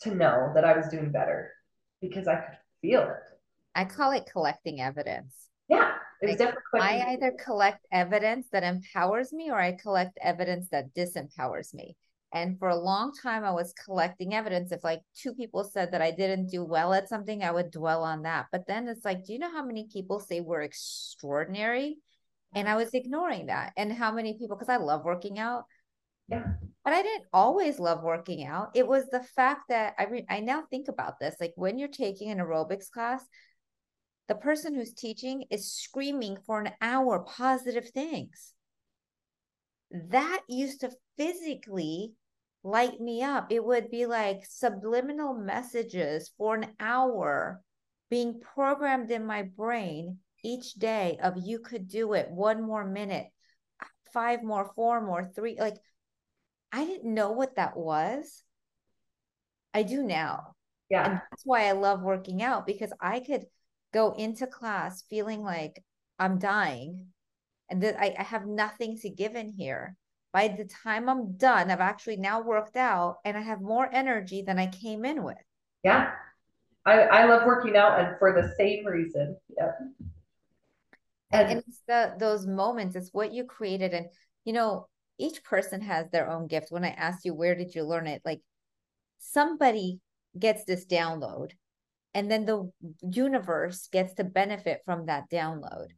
[0.00, 1.52] to know that I was doing better
[2.00, 3.30] because I could feel it.
[3.76, 5.34] I call it collecting evidence.
[5.68, 5.92] Yeah.
[6.20, 6.40] Like,
[6.74, 11.96] I either collect evidence that empowers me or I collect evidence that disempowers me.
[12.34, 14.72] And for a long time, I was collecting evidence.
[14.72, 18.02] If like two people said that I didn't do well at something, I would dwell
[18.02, 18.46] on that.
[18.50, 21.98] But then it's like, do you know how many people say we're extraordinary?
[22.52, 23.74] And I was ignoring that.
[23.76, 25.66] And how many people, because I love working out.
[26.26, 26.54] Yeah.
[26.88, 28.70] But I didn't always love working out.
[28.74, 31.36] It was the fact that I re- I now think about this.
[31.38, 33.22] Like when you're taking an aerobics class,
[34.26, 38.54] the person who's teaching is screaming for an hour positive things
[39.90, 42.14] that used to physically
[42.64, 43.52] light me up.
[43.52, 47.60] It would be like subliminal messages for an hour
[48.08, 53.26] being programmed in my brain each day of you could do it one more minute
[54.10, 55.76] five more four more three like
[56.72, 58.42] i didn't know what that was
[59.74, 60.54] i do now
[60.90, 63.44] yeah and that's why i love working out because i could
[63.92, 65.82] go into class feeling like
[66.18, 67.06] i'm dying
[67.70, 69.96] and that I, I have nothing to give in here.
[70.32, 74.42] by the time I'm done, I've actually now worked out and I have more energy
[74.42, 75.38] than I came in with.
[75.82, 76.10] Yeah.
[76.84, 79.36] I, I love working out and for the same reason.
[79.56, 79.78] Yep.
[81.30, 83.92] And, and it's the those moments, it's what you created.
[83.92, 84.06] And
[84.44, 86.70] you know, each person has their own gift.
[86.70, 88.40] When I asked you where did you learn it, like
[89.18, 90.00] somebody
[90.38, 91.52] gets this download
[92.14, 92.70] and then the
[93.02, 95.88] universe gets to benefit from that download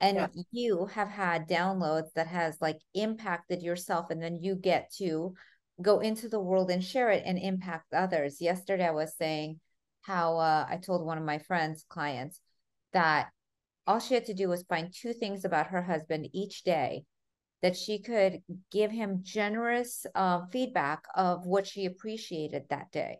[0.00, 0.26] and yeah.
[0.50, 5.34] you have had downloads that has like impacted yourself and then you get to
[5.80, 9.58] go into the world and share it and impact others yesterday i was saying
[10.02, 12.40] how uh, i told one of my friends clients
[12.92, 13.28] that
[13.86, 17.04] all she had to do was find two things about her husband each day
[17.64, 23.16] that she could give him generous uh, feedback of what she appreciated that day.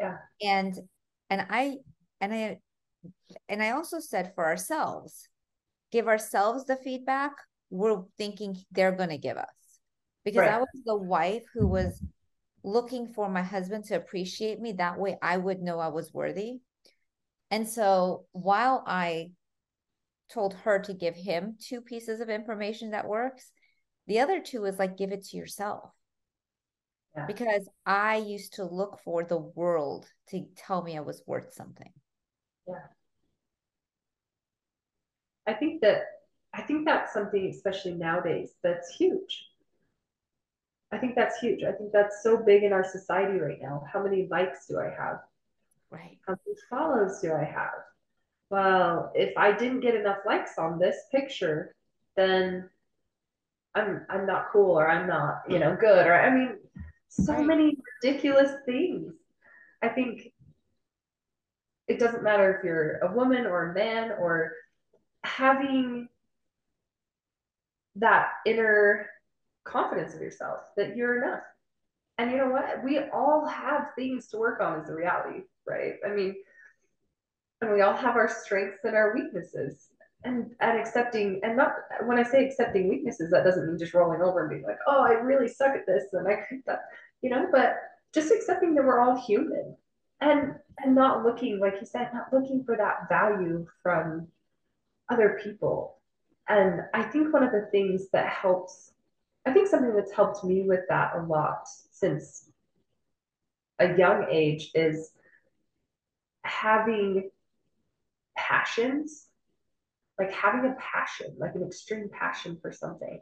[0.00, 0.16] Yeah.
[0.42, 0.74] And
[1.30, 1.76] and i
[2.20, 2.58] and i
[3.48, 5.28] and i also said for ourselves
[5.92, 7.30] give ourselves the feedback
[7.70, 9.46] we're thinking they're going to give us.
[10.24, 10.54] Because right.
[10.54, 12.02] i was the wife who was
[12.64, 16.54] looking for my husband to appreciate me that way i would know i was worthy.
[17.52, 19.30] And so while i
[20.32, 23.52] told her to give him two pieces of information that works
[24.08, 25.90] the other two is like give it to yourself
[27.16, 27.26] yeah.
[27.26, 31.92] because i used to look for the world to tell me i was worth something
[32.66, 32.86] yeah
[35.48, 36.02] I think that
[36.52, 39.46] I think that's something, especially nowadays, that's huge.
[40.92, 41.62] I think that's huge.
[41.64, 43.82] I think that's so big in our society right now.
[43.90, 45.20] How many likes do I have?
[45.90, 46.18] Right.
[46.26, 47.80] How many follows do I have?
[48.50, 51.74] Well, if I didn't get enough likes on this picture,
[52.16, 52.68] then
[53.78, 56.56] I'm I'm not cool or I'm not, you know, good or I mean
[57.08, 57.46] so right.
[57.46, 59.14] many ridiculous things.
[59.82, 60.32] I think
[61.86, 64.52] it doesn't matter if you're a woman or a man or
[65.24, 66.08] having
[67.96, 69.08] that inner
[69.64, 71.42] confidence of yourself that you're enough.
[72.18, 72.82] And you know what?
[72.84, 75.94] We all have things to work on, is the reality, right?
[76.04, 76.34] I mean,
[77.60, 79.88] and we all have our strengths and our weaknesses.
[80.24, 84.20] And and accepting and not when I say accepting weaknesses, that doesn't mean just rolling
[84.20, 86.80] over and being like, oh, I really suck at this and I that,
[87.22, 87.76] you know, but
[88.12, 89.76] just accepting that we're all human
[90.20, 94.28] and and not looking, like you said, not looking for that value from
[95.08, 95.98] other people.
[96.48, 98.92] And I think one of the things that helps,
[99.46, 102.50] I think something that's helped me with that a lot since
[103.78, 105.12] a young age is
[106.42, 107.30] having
[108.36, 109.27] passions,
[110.18, 113.20] like having a passion, like an extreme passion for something.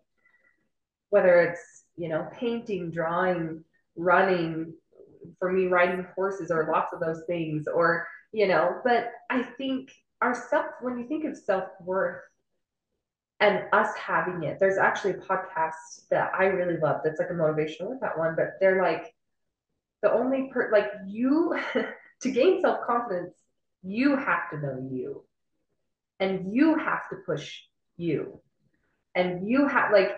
[1.10, 3.64] Whether it's, you know, painting, drawing,
[3.96, 4.74] running,
[5.38, 9.92] for me, riding horses, or lots of those things, or, you know, but I think
[10.22, 12.22] our self when you think of self-worth
[13.40, 17.34] and us having it there's actually a podcast that i really love that's like a
[17.34, 19.14] motivational one but they're like
[20.02, 21.58] the only per like you
[22.20, 23.34] to gain self-confidence
[23.82, 25.22] you have to know you
[26.20, 27.62] and you have to push
[27.96, 28.40] you
[29.14, 30.16] and you have like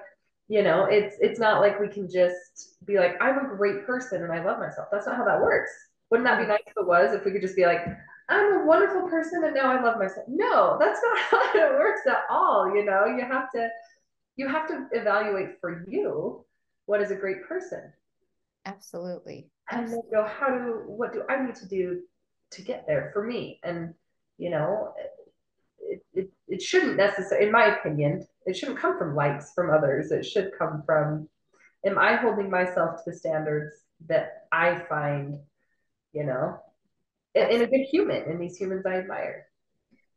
[0.49, 4.23] you know it's it's not like we can just be like i'm a great person
[4.23, 5.71] and i love myself that's not how that works
[6.11, 7.87] wouldn't that be nice if it was if we could just be like
[8.29, 10.27] I'm a wonderful person and now I love myself.
[10.29, 11.01] No, that's
[11.33, 12.75] not how it works at all.
[12.75, 13.69] You know, you have to
[14.37, 16.45] you have to evaluate for you
[16.87, 17.93] what is a great person.
[18.67, 19.51] Absolutely.
[19.71, 22.03] And then go, how do what do I need to do
[22.53, 23.61] to get there for me?
[23.65, 23.95] And
[24.37, 24.93] you know,
[25.89, 30.11] it, it, it shouldn't necessarily, in my opinion, it shouldn't come from likes from others.
[30.11, 31.29] It should come from,
[31.85, 33.75] am I holding myself to the standards
[34.07, 35.39] that I find,
[36.13, 36.59] you know,
[37.35, 39.47] in a good human in these humans I admire.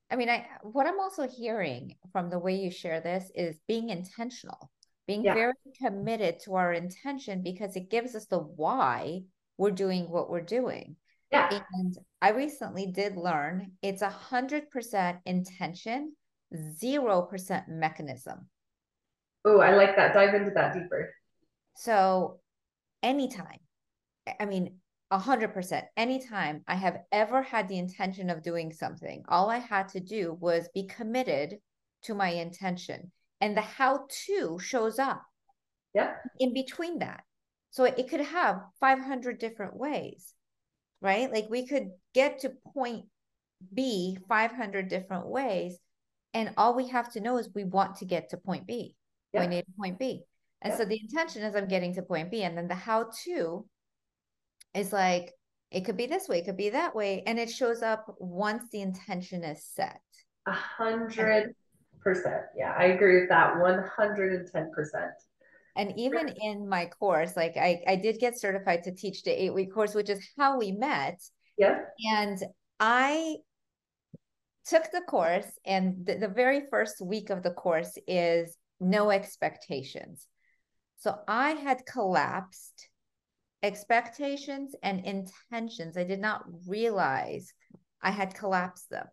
[0.10, 3.90] I mean, I what I'm also hearing from the way you share this is being
[3.90, 4.72] intentional,
[5.08, 5.34] being yeah.
[5.34, 9.22] very committed to our intention because it gives us the why
[9.58, 10.96] we're doing what we're doing.
[11.32, 11.62] Yeah.
[11.74, 16.14] And I recently did learn it's a hundred percent intention,
[16.78, 18.48] zero percent mechanism.
[19.46, 20.14] Oh, I like that.
[20.14, 21.14] Dive into that deeper.
[21.76, 22.40] So
[23.02, 23.60] anytime,
[24.40, 24.76] I mean,
[25.10, 25.86] a hundred percent.
[25.98, 30.38] Anytime I have ever had the intention of doing something, all I had to do
[30.40, 31.58] was be committed
[32.04, 33.12] to my intention.
[33.40, 35.24] And the how to shows up
[35.94, 36.14] yeah.
[36.40, 37.24] in between that.
[37.72, 40.34] So it could have 500 different ways,
[41.02, 41.32] right?
[41.32, 43.06] Like we could get to point
[43.74, 45.78] B 500 different ways.
[46.34, 48.96] And all we have to know is we want to get to point B,
[49.34, 49.42] yeah.
[49.42, 50.22] point A to point B.
[50.62, 50.78] And yeah.
[50.78, 52.44] so the intention is I'm getting to point B.
[52.44, 53.66] And then the how to
[54.74, 55.34] is like
[55.72, 58.64] it could be this way, it could be that way, and it shows up once
[58.72, 60.02] the intention is set.
[60.46, 61.54] A hundred
[62.02, 62.44] percent.
[62.58, 63.58] Yeah, I agree with that.
[63.58, 64.50] One hundred
[65.76, 66.30] and ten percent.
[66.30, 69.54] and even in my course like i i did get certified to teach the eight
[69.54, 71.20] week course which is how we met.
[71.58, 71.80] Yeah.
[72.14, 72.40] And
[72.80, 73.38] i
[74.66, 80.28] took the course and the, the very first week of the course is no expectations.
[80.98, 82.90] So i had collapsed
[83.64, 85.96] expectations and intentions.
[85.98, 87.54] I did not realize
[88.02, 89.08] i had collapsed them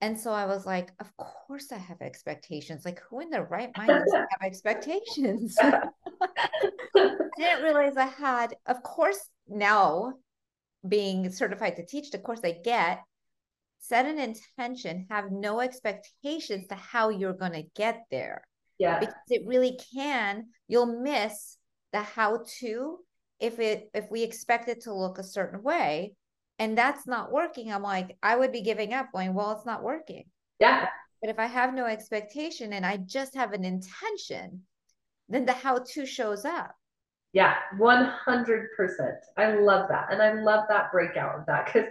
[0.00, 2.84] and so I was like, of course I have expectations.
[2.84, 5.56] Like, who in their right mind doesn't have expectations?
[5.62, 5.88] I
[7.36, 10.14] didn't realize I had, of course, now
[10.86, 13.02] being certified to teach the course I get,
[13.78, 18.42] set an intention, have no expectations to how you're going to get there.
[18.78, 19.00] Yeah.
[19.00, 21.58] Because it really can, you'll miss
[21.92, 22.98] the how to
[23.40, 26.14] if it if we expect it to look a certain way
[26.60, 29.82] and that's not working, I'm like, I would be giving up, going, well, it's not
[29.82, 30.24] working.
[30.60, 30.88] Yeah.
[31.22, 34.60] But if I have no expectation and I just have an intention,
[35.30, 36.74] then the how to shows up.
[37.32, 38.66] Yeah, 100%.
[39.38, 40.12] I love that.
[40.12, 41.88] And I love that breakout of that because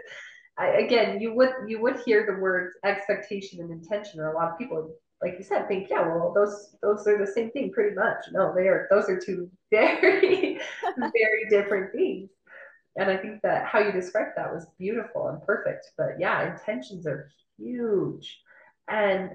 [0.60, 4.58] again, you would you would hear the words expectation and intention, or a lot of
[4.58, 8.26] people, like you said, think, yeah, well, those those are the same thing pretty much.
[8.34, 10.60] No, they are those are two very,
[10.98, 12.30] very different things
[13.00, 15.92] and I think that how you described that was beautiful and perfect.
[15.98, 18.42] But yeah, intentions are huge.
[18.90, 19.32] And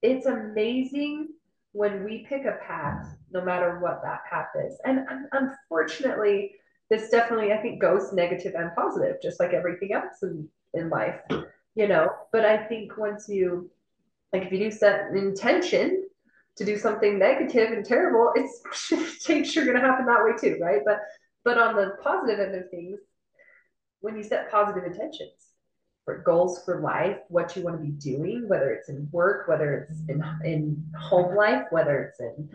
[0.00, 1.30] it's amazing
[1.72, 4.78] when we pick a path, no matter what that path is.
[4.84, 5.00] And
[5.32, 6.52] unfortunately,
[6.88, 11.20] this definitely, I think, goes negative and positive, just like everything else in, in life,
[11.74, 12.10] you know.
[12.30, 13.70] But I think once you,
[14.32, 16.06] like, if you do set an intention
[16.56, 20.58] to do something negative and terrible, it's change sure going to happen that way too,
[20.60, 20.82] right?
[20.86, 21.00] But
[21.44, 22.98] but on the positive end of things,
[24.00, 25.52] when you set positive intentions
[26.04, 29.88] for goals for life, what you want to be doing, whether it's in work, whether
[29.88, 32.50] it's in in home life, whether it's in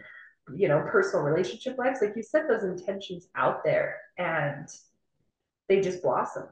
[0.55, 4.67] you know personal relationship lives, like you set those intentions out there and
[5.67, 6.47] they just blossom.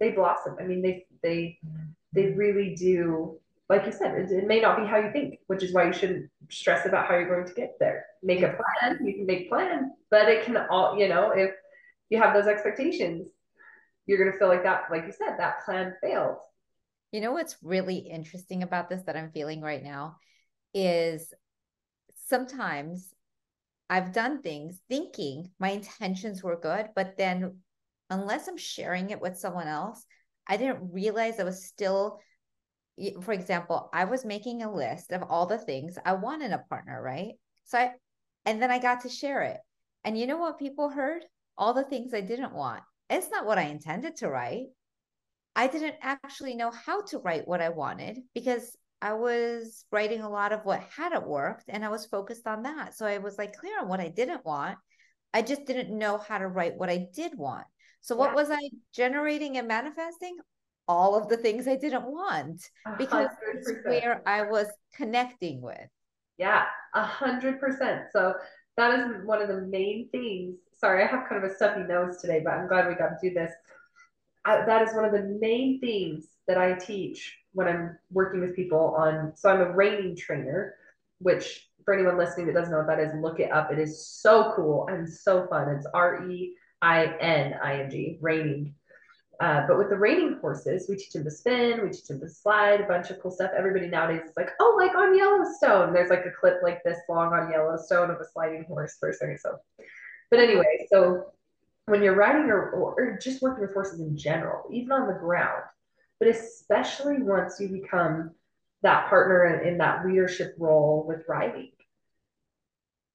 [0.00, 0.56] They blossom.
[0.60, 1.58] I mean, they they
[2.12, 5.62] they really do like you said, it, it, may not be how you think, which
[5.62, 8.04] is why you shouldn't stress about how you're going to get there.
[8.22, 8.98] Make a plan.
[9.02, 11.52] You can make plan, but it can all, you know, if
[12.10, 13.28] you have those expectations,
[14.06, 16.38] you're going to feel like that, like you said, that plan failed.
[17.12, 20.16] You know what's really interesting about this that I'm feeling right now
[20.74, 21.32] is
[22.26, 23.08] sometimes
[23.88, 27.58] I've done things thinking my intentions were good, but then
[28.10, 30.04] unless I'm sharing it with someone else,
[30.46, 32.20] I didn't realize I was still,
[33.22, 36.64] for example, I was making a list of all the things I want in a
[36.68, 37.34] partner, right?
[37.64, 37.92] So I,
[38.44, 39.58] and then I got to share it.
[40.04, 41.24] And you know what people heard?
[41.56, 42.82] All the things I didn't want.
[43.10, 44.66] It's not what I intended to write.
[45.56, 50.30] I didn't actually know how to write what I wanted because I was writing a
[50.30, 52.96] lot of what hadn't worked and I was focused on that.
[52.96, 54.78] So I was like clear on what I didn't want.
[55.32, 57.66] I just didn't know how to write what I did want.
[58.00, 58.34] So what yeah.
[58.34, 60.36] was I generating and manifesting?
[60.86, 62.62] All of the things I didn't want
[62.98, 65.88] because it's where I was connecting with.
[66.36, 66.64] Yeah,
[66.94, 68.02] a hundred percent.
[68.12, 68.34] So
[68.76, 72.18] that is one of the main things sorry, I have kind of a stuffy nose
[72.18, 73.50] today, but I'm glad we got to do this.
[74.44, 78.54] I, that is one of the main things that I teach when I'm working with
[78.54, 79.32] people on.
[79.34, 80.74] So I'm a reining trainer,
[81.20, 83.72] which for anyone listening that doesn't know what that is, look it up.
[83.72, 85.70] It is so cool and so fun.
[85.70, 88.74] It's R E I N I N G, reining.
[89.40, 92.28] Uh, but with the reining horses, we teach them to spin, we teach them to
[92.28, 93.50] slide, a bunch of cool stuff.
[93.56, 95.94] Everybody nowadays is like, oh, like on Yellowstone.
[95.94, 99.14] There's like a clip like this long on Yellowstone of a sliding horse for a
[99.14, 99.38] second.
[99.40, 99.58] So
[100.34, 101.26] but anyway, so
[101.86, 105.62] when you're riding or, or just working with horses in general, even on the ground,
[106.18, 108.30] but especially once you become
[108.82, 111.72] that partner in, in that leadership role with riding,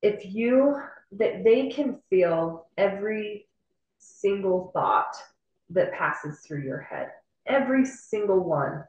[0.01, 0.81] if you
[1.13, 3.47] that they can feel every
[3.97, 5.15] single thought
[5.71, 7.09] that passes through your head,
[7.45, 8.83] every single one,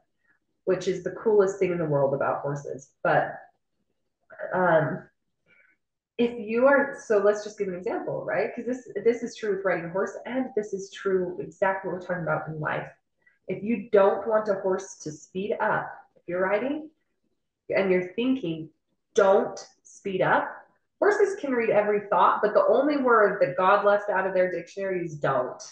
[0.65, 2.91] which is the coolest thing in the world about horses.
[3.03, 3.35] But
[4.53, 5.03] um,
[6.21, 8.51] if you are so let's just give an example right?
[8.55, 11.99] Because this this is true with riding a horse and this is true exactly what
[11.99, 12.87] we're talking about in life.
[13.47, 16.89] If you don't want a horse to speed up if you're riding
[17.69, 18.69] and you're thinking
[19.15, 20.47] don't speed up
[20.99, 24.51] horses can read every thought but the only word that god left out of their
[24.51, 25.63] dictionary is don't.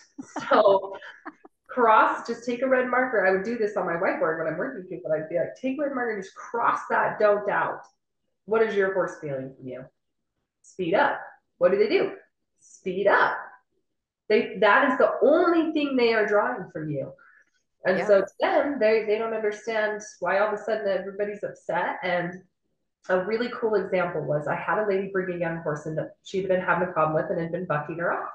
[0.49, 0.95] So
[1.67, 3.27] cross just take a red marker.
[3.27, 5.11] I would do this on my whiteboard when i'm working with people.
[5.11, 7.83] I'd be like take a red marker and just cross that don't out.
[8.45, 9.85] What is your horse feeling from you
[10.71, 11.19] speed up.
[11.57, 12.13] What do they do?
[12.59, 13.37] Speed up.
[14.27, 17.11] They that is the only thing they are drawing from you.
[17.85, 18.07] And yeah.
[18.07, 22.41] so to them, they they don't understand why all of a sudden everybody's upset and
[23.07, 26.47] a really cool example was I had a lady bring a young horse that she'd
[26.47, 28.29] been having a problem with and had been bucking her off.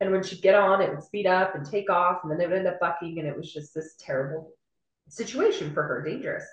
[0.00, 2.48] And when she'd get on, it would speed up and take off, and then it
[2.48, 4.52] would end up bucking, and it was just this terrible
[5.08, 6.44] situation for her, dangerous.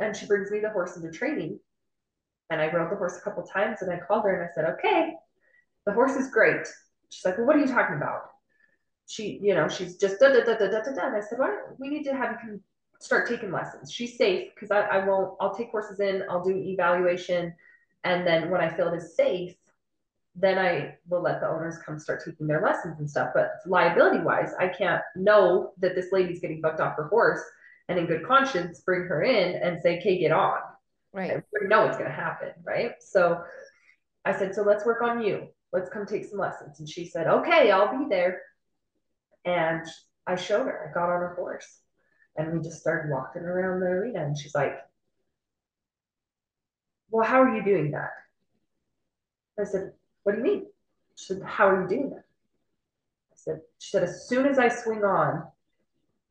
[0.00, 1.60] And she brings me the horse into training.
[2.50, 4.64] And I rode the horse a couple times and I called her and I said,
[4.78, 5.14] okay,
[5.86, 6.66] the horse is great.
[7.10, 8.30] She's like, well, what are you talking about?
[9.06, 11.06] She, you know, she's just da da da da da da.
[11.06, 12.60] And I said, don't we need to have you
[13.00, 13.92] start taking lessons.
[13.92, 17.54] She's safe because I, I won't, I'll take horses in, I'll do evaluation.
[18.04, 19.54] And then when I feel it is safe,
[20.34, 23.30] then I will let the owners come start taking their lessons and stuff.
[23.34, 27.42] But liability wise, I can't know that this lady's getting bucked off her horse
[27.88, 30.60] and in good conscience bring her in and say, okay, get on.
[31.12, 31.32] Right.
[31.32, 32.50] I know it's going to happen.
[32.64, 32.92] Right.
[33.00, 33.42] So
[34.24, 35.48] I said, so let's work on you.
[35.72, 36.80] Let's come take some lessons.
[36.80, 38.42] And she said, okay, I'll be there.
[39.44, 39.86] And
[40.26, 41.80] I showed her, I got on her horse
[42.36, 44.24] and we just started walking around the arena.
[44.24, 44.78] And she's like,
[47.10, 48.10] well, how are you doing that?
[49.58, 49.92] I said,
[50.22, 50.66] what do you mean?
[51.16, 52.24] She said, how are you doing that?
[53.32, 55.44] I said, she said, as soon as I swing on,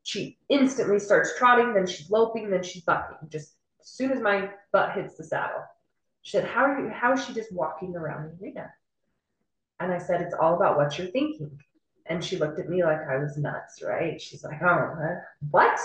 [0.02, 3.28] she instantly starts trotting, then she's loping, then she's bucking.
[3.28, 3.54] Just
[3.88, 5.62] soon as my butt hits the saddle.
[6.22, 8.72] She said, How are you how is she just walking around the arena?
[9.80, 11.58] And I said, It's all about what you're thinking.
[12.06, 14.20] And she looked at me like I was nuts, right?
[14.20, 15.18] She's like, Oh,
[15.50, 15.78] what?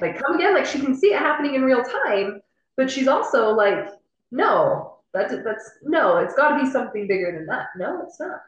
[0.00, 0.54] Like, come again?
[0.54, 2.42] Like, she can see it happening in real time,
[2.76, 3.88] but she's also like,
[4.30, 7.68] No, that's, that's no, it's got to be something bigger than that.
[7.76, 8.42] No, it's not.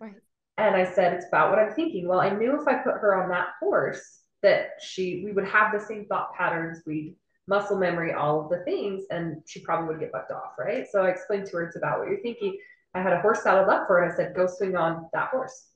[0.00, 0.14] Right.
[0.58, 2.08] And I said, It's about what I'm thinking.
[2.08, 5.72] Well, I knew if I put her on that horse, that she we would have
[5.72, 7.14] the same thought patterns we'd
[7.48, 10.86] muscle memory all of the things and she probably would get bucked off right?
[10.90, 12.58] So i explained to her it's about what you're thinking.
[12.94, 15.28] I had a horse saddled up for her and i said go swing on that
[15.30, 15.66] horse.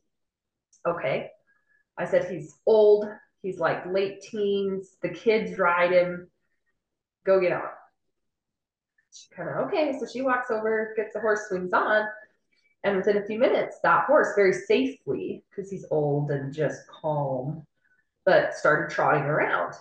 [0.86, 1.30] Okay.
[1.98, 3.06] I said he's old.
[3.42, 4.96] He's like late teens.
[5.02, 6.28] The kids ride him.
[7.24, 7.62] Go get on.
[9.14, 12.06] She kind of okay so she walks over gets the horse swings on
[12.84, 17.66] and within a few minutes that horse very safely because he's old and just calm
[18.24, 19.74] but started trotting around.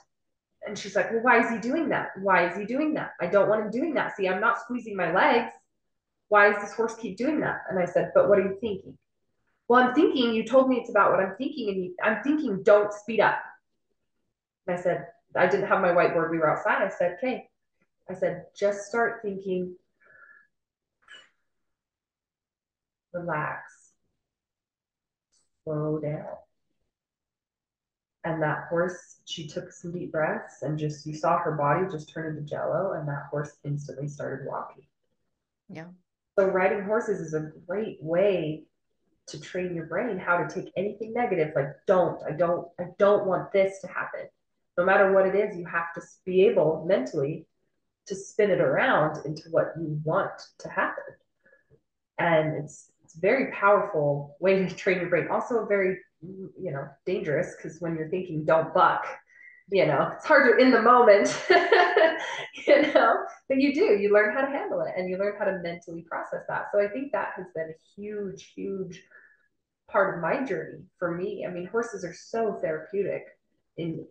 [0.65, 2.09] And she's like, Well, why is he doing that?
[2.21, 3.11] Why is he doing that?
[3.19, 4.15] I don't want him doing that.
[4.15, 5.53] See, I'm not squeezing my legs.
[6.29, 7.61] Why does this horse keep doing that?
[7.69, 8.97] And I said, But what are you thinking?
[9.67, 12.61] Well, I'm thinking, you told me it's about what I'm thinking, and you, I'm thinking,
[12.63, 13.39] don't speed up.
[14.67, 16.29] And I said, I didn't have my whiteboard.
[16.29, 16.81] We were outside.
[16.81, 17.47] I said, Okay.
[18.09, 19.75] I said, just start thinking,
[23.13, 23.93] relax,
[25.63, 26.25] slow down
[28.23, 32.09] and that horse she took some deep breaths and just you saw her body just
[32.09, 34.83] turn into jello and that horse instantly started walking.
[35.69, 35.87] Yeah.
[36.37, 38.63] So riding horses is a great way
[39.27, 43.25] to train your brain how to take anything negative like don't i don't i don't
[43.25, 44.27] want this to happen.
[44.77, 47.45] No matter what it is you have to be able mentally
[48.07, 51.03] to spin it around into what you want to happen.
[52.17, 55.27] And it's it's a very powerful way to train your brain.
[55.29, 59.05] Also a very you know, dangerous because when you're thinking don't buck,
[59.69, 61.27] you know, it's hard to in the moment,
[62.67, 63.15] you know,
[63.47, 66.05] but you do, you learn how to handle it and you learn how to mentally
[66.09, 66.65] process that.
[66.73, 69.01] So I think that has been a huge, huge
[69.89, 71.45] part of my journey for me.
[71.47, 73.23] I mean, horses are so therapeutic
[73.77, 74.05] in,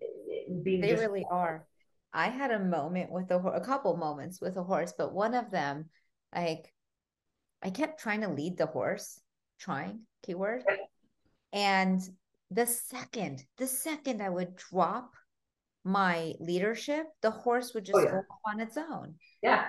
[0.48, 0.80] in being.
[0.80, 1.66] They just- really are.
[2.12, 5.52] I had a moment with a, a couple moments with a horse, but one of
[5.52, 5.90] them,
[6.34, 6.72] like,
[7.62, 9.20] I kept trying to lead the horse,
[9.60, 10.64] trying keyword,
[11.52, 12.00] and
[12.50, 15.12] the second, the second I would drop
[15.84, 18.10] my leadership, the horse would just oh, yeah.
[18.10, 19.14] go on its own.
[19.42, 19.66] Yeah.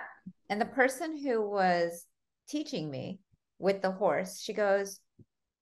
[0.50, 2.06] And the person who was
[2.50, 3.20] teaching me
[3.60, 5.00] with the horse, she goes,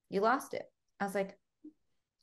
[0.10, 0.64] You lost it.
[1.00, 1.38] I was like,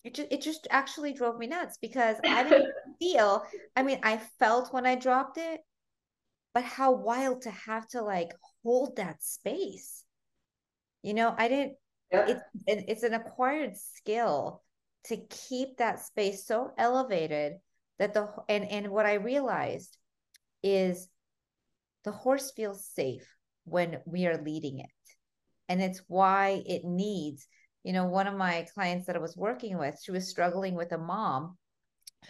[0.04, 3.44] it just, it just actually drove me nuts because I didn't feel,
[3.74, 5.60] I mean, I felt when I dropped it,
[6.54, 8.32] but how wild to have to like
[8.62, 10.04] hold that space.
[11.02, 11.74] You know, I didn't,
[12.10, 14.62] it's it's an acquired skill
[15.04, 17.54] to keep that space so elevated
[17.98, 19.96] that the and and what I realized
[20.62, 21.08] is
[22.04, 23.26] the horse feels safe
[23.64, 24.90] when we are leading it.
[25.68, 27.46] And it's why it needs,
[27.82, 30.92] you know, one of my clients that I was working with, she was struggling with
[30.92, 31.56] a mom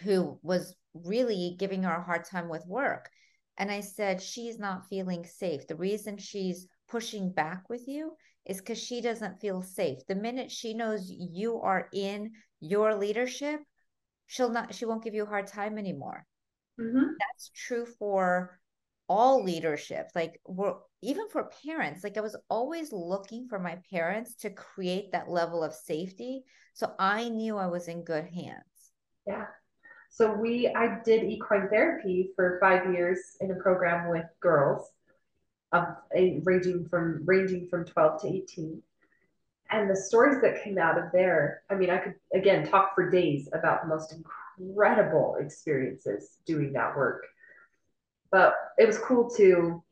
[0.02, 3.10] who was really giving her a hard time with work.
[3.58, 5.66] And I said, she's not feeling safe.
[5.66, 8.12] The reason she's pushing back with you
[8.46, 9.98] is because she doesn't feel safe.
[10.08, 13.60] The minute she knows you are in your leadership,
[14.26, 16.24] she'll not, she won't give you a hard time anymore.
[16.80, 17.12] Mm-hmm.
[17.18, 18.58] That's true for
[19.08, 20.08] all leadership.
[20.14, 22.04] Like we're even for parents.
[22.04, 26.44] Like I was always looking for my parents to create that level of safety.
[26.74, 28.92] So I knew I was in good hands.
[29.26, 29.46] Yeah.
[30.10, 34.88] So we I did equine therapy for five years in a program with girls
[35.72, 38.82] of a ranging from ranging from 12 to 18
[39.70, 43.10] and the stories that came out of there i mean i could again talk for
[43.10, 44.14] days about the most
[44.58, 47.26] incredible experiences doing that work.
[48.30, 49.82] But it was cool to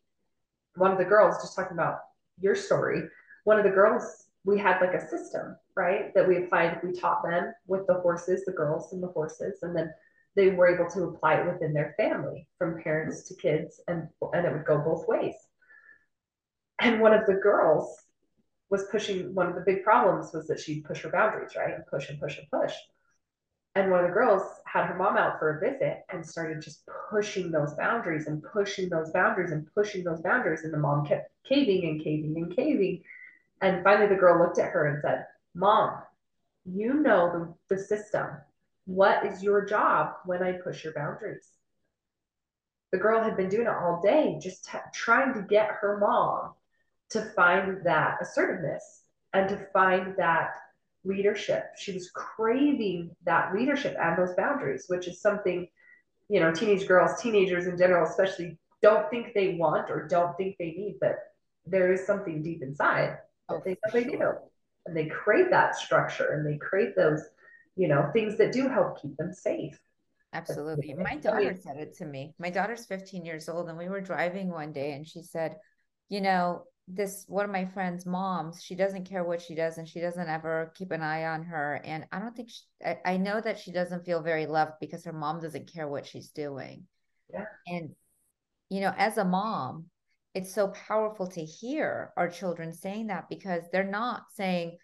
[0.76, 2.00] one of the girls just talking about
[2.40, 3.02] your story
[3.44, 7.22] one of the girls we had like a system right that we applied we taught
[7.22, 9.92] them with the horses the girls and the horses and then
[10.34, 14.44] they were able to apply it within their family from parents to kids and and
[14.44, 15.34] it would go both ways
[16.80, 18.04] and one of the girls
[18.70, 21.74] was pushing one of the big problems was that she'd push her boundaries right?
[21.74, 22.72] And push and push and push.
[23.76, 26.88] And one of the girls had her mom out for a visit and started just
[27.10, 30.62] pushing those boundaries and pushing those boundaries and pushing those boundaries.
[30.62, 33.02] And the mom kept caving and caving and caving.
[33.60, 36.02] And finally the girl looked at her and said mom
[36.64, 38.26] you know the, the system.
[38.86, 41.48] What is your job when i push your boundaries?
[42.92, 46.54] The girl had been doing it all day just t- trying to get her mom
[47.14, 49.02] to find that assertiveness
[49.34, 50.50] and to find that
[51.04, 51.70] leadership.
[51.76, 55.68] She was craving that leadership and those boundaries, which is something,
[56.28, 60.56] you know, teenage girls, teenagers in general, especially, don't think they want or don't think
[60.58, 61.18] they need, but
[61.64, 64.32] there is something deep inside that oh, they know they do.
[64.86, 67.22] And they crave that structure and they crave those,
[67.76, 69.78] you know, things that do help keep them safe.
[70.32, 70.94] Absolutely.
[70.94, 72.34] My daughter said it to me.
[72.40, 75.56] My daughter's 15 years old, and we were driving one day, and she said,
[76.08, 79.88] You know, this one of my friends moms she doesn't care what she does and
[79.88, 81.80] she doesn't ever keep an eye on her.
[81.84, 85.04] And i don't think she, I, I know that she doesn't feel very loved because
[85.04, 86.84] her mom doesn't care what she's doing.
[87.32, 87.44] Yeah.
[87.66, 87.94] And
[88.68, 89.86] you know as a mom
[90.34, 94.76] it's so powerful to hear our children saying that because they're not saying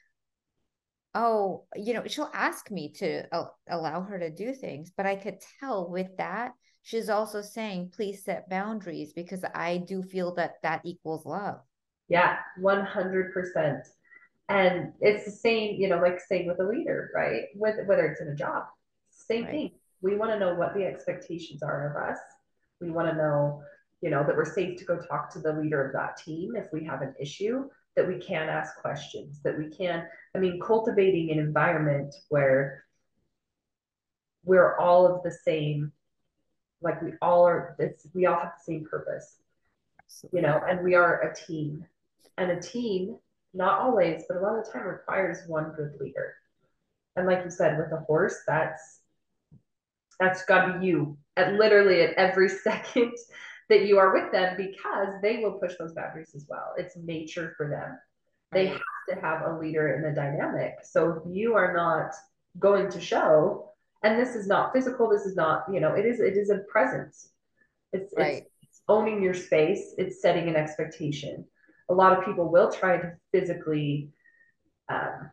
[1.14, 3.24] oh you know she'll ask me to
[3.68, 8.24] allow her to do things but i could tell with that she's also saying please
[8.24, 11.58] set boundaries because i do feel that that equals love
[12.10, 13.88] yeah, 100%.
[14.48, 17.44] And it's the same, you know, like saying with a leader, right?
[17.54, 18.64] With whether it's in a job,
[19.10, 19.50] same right.
[19.50, 19.70] thing.
[20.02, 22.18] We want to know what the expectations are of us.
[22.80, 23.62] We want to know,
[24.02, 26.66] you know, that we're safe to go talk to the leader of that team if
[26.72, 30.04] we have an issue, that we can ask questions, that we can,
[30.34, 32.84] I mean, cultivating an environment where
[34.42, 35.92] we're all of the same,
[36.82, 39.36] like we all are, this, we all have the same purpose,
[40.04, 40.40] Absolutely.
[40.40, 41.84] you know, and we are a team
[42.36, 43.16] and a team,
[43.54, 46.34] not always, but a lot of the time requires one good leader.
[47.16, 49.00] And like you said, with a horse, that's
[50.18, 53.14] that's got to be you at literally at every second
[53.68, 56.74] that you are with them because they will push those boundaries as well.
[56.76, 57.98] It's nature for them.
[58.52, 60.74] They have to have a leader in the dynamic.
[60.82, 62.12] So if you are not
[62.58, 63.70] going to show,
[64.02, 66.58] and this is not physical, this is not, you know, it is it is a
[66.70, 67.30] presence.
[67.92, 68.44] It's, right.
[68.62, 71.44] it's owning your space, it's setting an expectation
[71.90, 74.10] a lot of people will try to physically
[74.88, 75.30] um,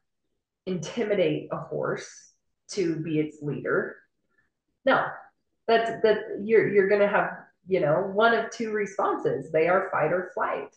[0.66, 2.34] intimidate a horse
[2.72, 3.96] to be its leader.
[4.86, 5.06] No,
[5.68, 7.32] that's that you're you're gonna have
[7.68, 9.52] you know one of two responses.
[9.52, 10.74] They are fight or flight.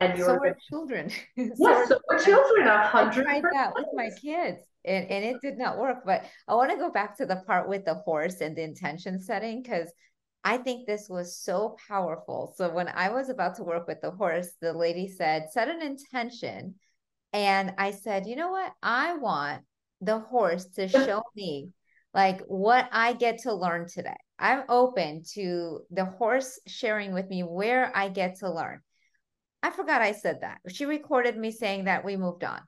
[0.00, 1.10] And you're so are children.
[1.36, 2.66] Yes, so, children.
[2.66, 3.26] A hundred.
[3.26, 5.98] I tried that with my kids, and and it did not work.
[6.06, 9.20] But I want to go back to the part with the horse and the intention
[9.20, 9.92] setting because
[10.44, 12.54] I think this was so powerful.
[12.56, 15.82] So when I was about to work with the horse, the lady said, set an
[15.82, 16.74] intention.
[17.32, 18.72] And I said, you know what?
[18.82, 19.62] I want
[20.00, 21.70] the horse to show me
[22.12, 24.16] like what I get to learn today.
[24.38, 28.80] I'm open to the horse sharing with me where I get to learn.
[29.62, 30.58] I forgot I said that.
[30.68, 32.60] She recorded me saying that we moved on.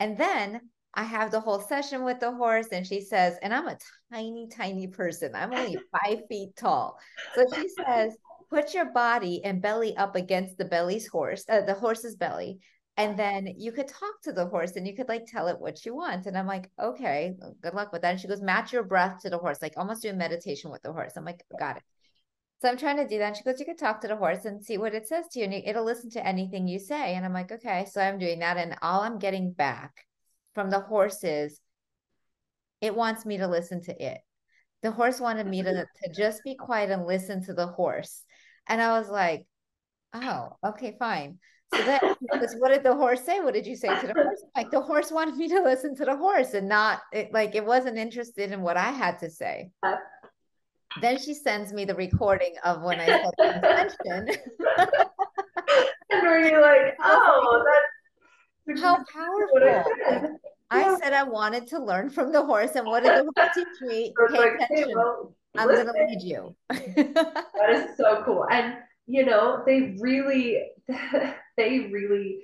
[0.00, 0.62] And then
[0.96, 3.78] I have the whole session with the horse, and she says, and I'm a
[4.12, 5.34] tiny, tiny person.
[5.34, 6.98] I'm only five feet tall.
[7.34, 8.16] So she says,
[8.50, 12.58] put your body and belly up against the belly's horse, uh, the horse's belly.
[12.96, 15.84] And then you could talk to the horse and you could like tell it what
[15.84, 16.24] you want.
[16.24, 18.12] And I'm like, okay, good luck with that.
[18.12, 20.80] And she goes, match your breath to the horse, like almost do a meditation with
[20.80, 21.12] the horse.
[21.14, 21.82] I'm like, got it.
[22.62, 23.26] So I'm trying to do that.
[23.26, 25.40] And she goes, You could talk to the horse and see what it says to
[25.40, 27.14] you, and it'll listen to anything you say.
[27.14, 27.86] And I'm like, Okay.
[27.92, 28.56] So I'm doing that.
[28.56, 30.06] And all I'm getting back
[30.56, 31.60] from the horses,
[32.80, 34.18] it wants me to listen to it.
[34.82, 36.12] The horse wanted me to, mm-hmm.
[36.12, 38.22] to just be quiet and listen to the horse.
[38.66, 39.46] And I was like,
[40.14, 41.38] oh, okay, fine.
[41.74, 42.00] So then,
[42.58, 43.40] what did the horse say?
[43.40, 44.42] What did you say to the horse?
[44.56, 47.66] Like the horse wanted me to listen to the horse and not it, like it
[47.66, 49.72] wasn't interested in what I had to say.
[49.82, 49.96] Uh.
[51.02, 54.28] then she sends me the recording of when I said the intention.
[56.08, 57.85] and were you like, oh, that's
[58.80, 60.38] how powerful.
[60.70, 63.66] I said I wanted to learn from the horse, and what did the horse teach
[63.82, 64.12] me?
[64.30, 64.88] Pay like, attention.
[64.88, 66.56] Hey, well, I'm going to lead you.
[66.68, 68.46] that is so cool.
[68.50, 68.74] And
[69.06, 70.62] you know, they really,
[71.56, 72.40] they really,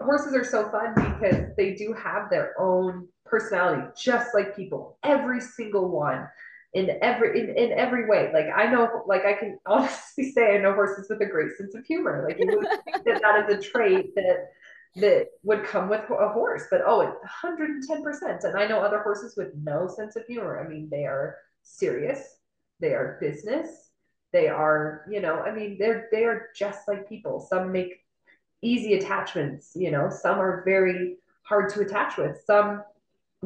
[0.00, 4.98] horses are so fun because they do have their own personality, just like people.
[5.04, 6.26] Every single one
[6.74, 8.30] in every in, in every way.
[8.32, 11.74] Like I know, like I can honestly say I know horses with a great sense
[11.74, 12.24] of humor.
[12.26, 14.50] Like you would think that that is a trait that
[14.96, 18.44] that would come with a horse, but oh, 110%.
[18.44, 20.62] And I know other horses with no sense of humor.
[20.62, 22.36] I mean, they are serious,
[22.78, 23.90] they are business,
[24.32, 27.40] they are, you know, I mean, they're they are just like people.
[27.40, 28.04] Some make
[28.60, 32.42] easy attachments, you know, some are very hard to attach with.
[32.46, 32.82] Some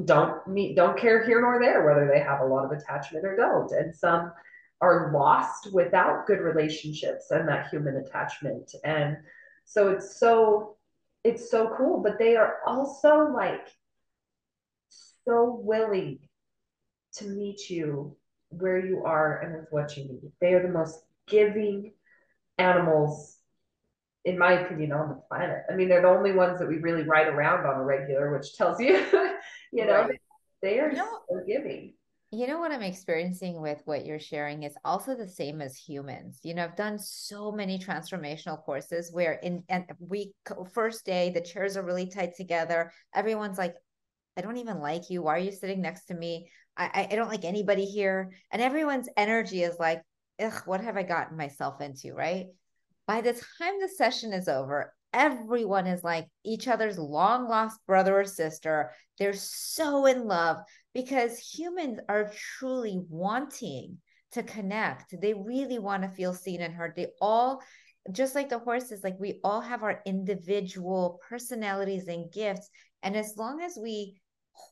[0.05, 3.37] don't meet don't care here nor there whether they have a lot of attachment or
[3.37, 3.71] don't.
[3.73, 4.33] And some
[4.81, 8.75] are lost without good relationships and that human attachment.
[8.85, 9.17] And
[9.65, 10.76] so it's so
[11.27, 13.69] it's so cool, but they are also like
[15.25, 16.21] so willing
[17.15, 18.17] to meet you
[18.51, 20.33] where you are and with what you need.
[20.41, 21.95] They are the most giving
[22.59, 23.39] animals,
[24.25, 25.65] in my opinion, on the planet.
[25.69, 28.55] I mean, they're the only ones that we really ride around on a regular, which
[28.55, 28.95] tells you,
[29.73, 30.21] you know, right.
[30.63, 31.95] they are you know, so giving.
[32.33, 36.41] You know what I'm experiencing with what you're sharing is also the same as humans.
[36.43, 40.33] You know, I've done so many transformational courses where in and we
[40.75, 42.91] first day the chairs are really tight together.
[43.15, 43.77] Everyone's like,
[44.37, 45.23] I don't even like you.
[45.23, 46.51] Why are you sitting next to me?
[46.77, 48.33] I, I don't like anybody here.
[48.51, 50.03] And everyone's energy is like,
[50.41, 52.13] ugh, what have I gotten myself into?
[52.13, 52.47] Right.
[53.07, 58.21] By the time the session is over, everyone is like each other's long lost brother
[58.21, 58.91] or sister.
[59.19, 60.59] They're so in love
[60.97, 63.99] because humans are truly wanting
[64.33, 65.15] to connect.
[65.21, 66.95] They really want to feel seen and heard.
[66.97, 67.61] They all,
[68.13, 72.71] just like the horses, like we all have our individual personalities and gifts.
[73.03, 74.23] And as long as we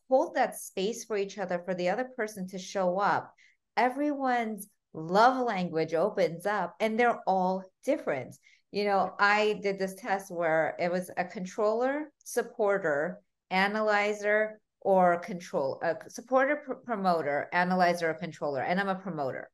[0.08, 3.30] hold that space for each other for the other person to show up
[3.76, 8.34] everyone's love language opens up and they're all different
[8.70, 13.18] you know i did this test where it was a controller supporter
[13.50, 19.50] analyzer or control a supporter pr- promoter analyzer or controller and i'm a promoter.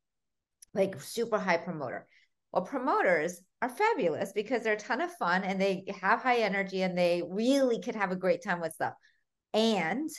[0.73, 2.07] Like super high promoter.
[2.51, 6.81] Well promoters are fabulous because they're a ton of fun and they have high energy
[6.83, 8.93] and they really could have a great time with stuff.
[9.53, 10.09] And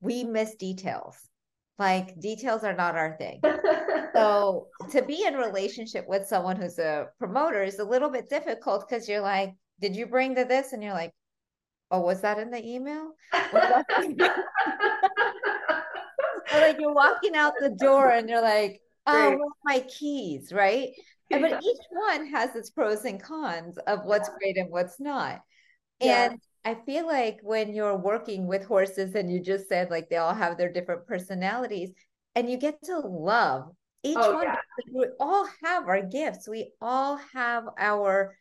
[0.00, 1.16] we miss details.
[1.78, 3.42] Like details are not our thing.
[4.14, 8.86] So to be in relationship with someone who's a promoter is a little bit difficult
[8.86, 10.72] because you're like did you bring the this?
[10.72, 11.12] And you're like
[11.92, 13.12] oh was that in the email
[16.52, 20.88] like you're walking out the door and you're like oh my keys right
[21.30, 24.34] but each one has its pros and cons of what's yeah.
[24.38, 25.40] great and what's not
[26.00, 26.30] yeah.
[26.30, 30.16] and I feel like when you're working with horses and you just said like they
[30.16, 31.90] all have their different personalities
[32.34, 33.72] and you get to love
[34.02, 34.44] each oh, one.
[34.44, 34.56] Yeah.
[34.92, 36.48] We all have our gifts.
[36.48, 38.36] We all have our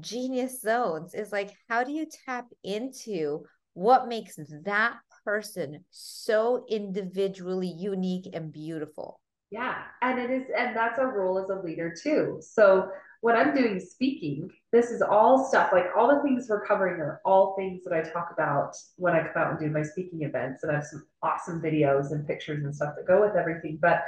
[0.00, 1.14] genius zones.
[1.14, 8.52] Is like, how do you tap into what makes that person so individually unique and
[8.52, 9.20] beautiful?
[9.50, 9.82] Yeah.
[10.02, 12.38] And it is, and that's a role as a leader too.
[12.40, 17.00] So when I'm doing speaking, this is all stuff like all the things we're covering
[17.00, 20.22] are all things that I talk about when I come out and do my speaking
[20.22, 20.62] events.
[20.62, 23.78] And I have some awesome videos and pictures and stuff that go with everything.
[23.80, 24.04] But,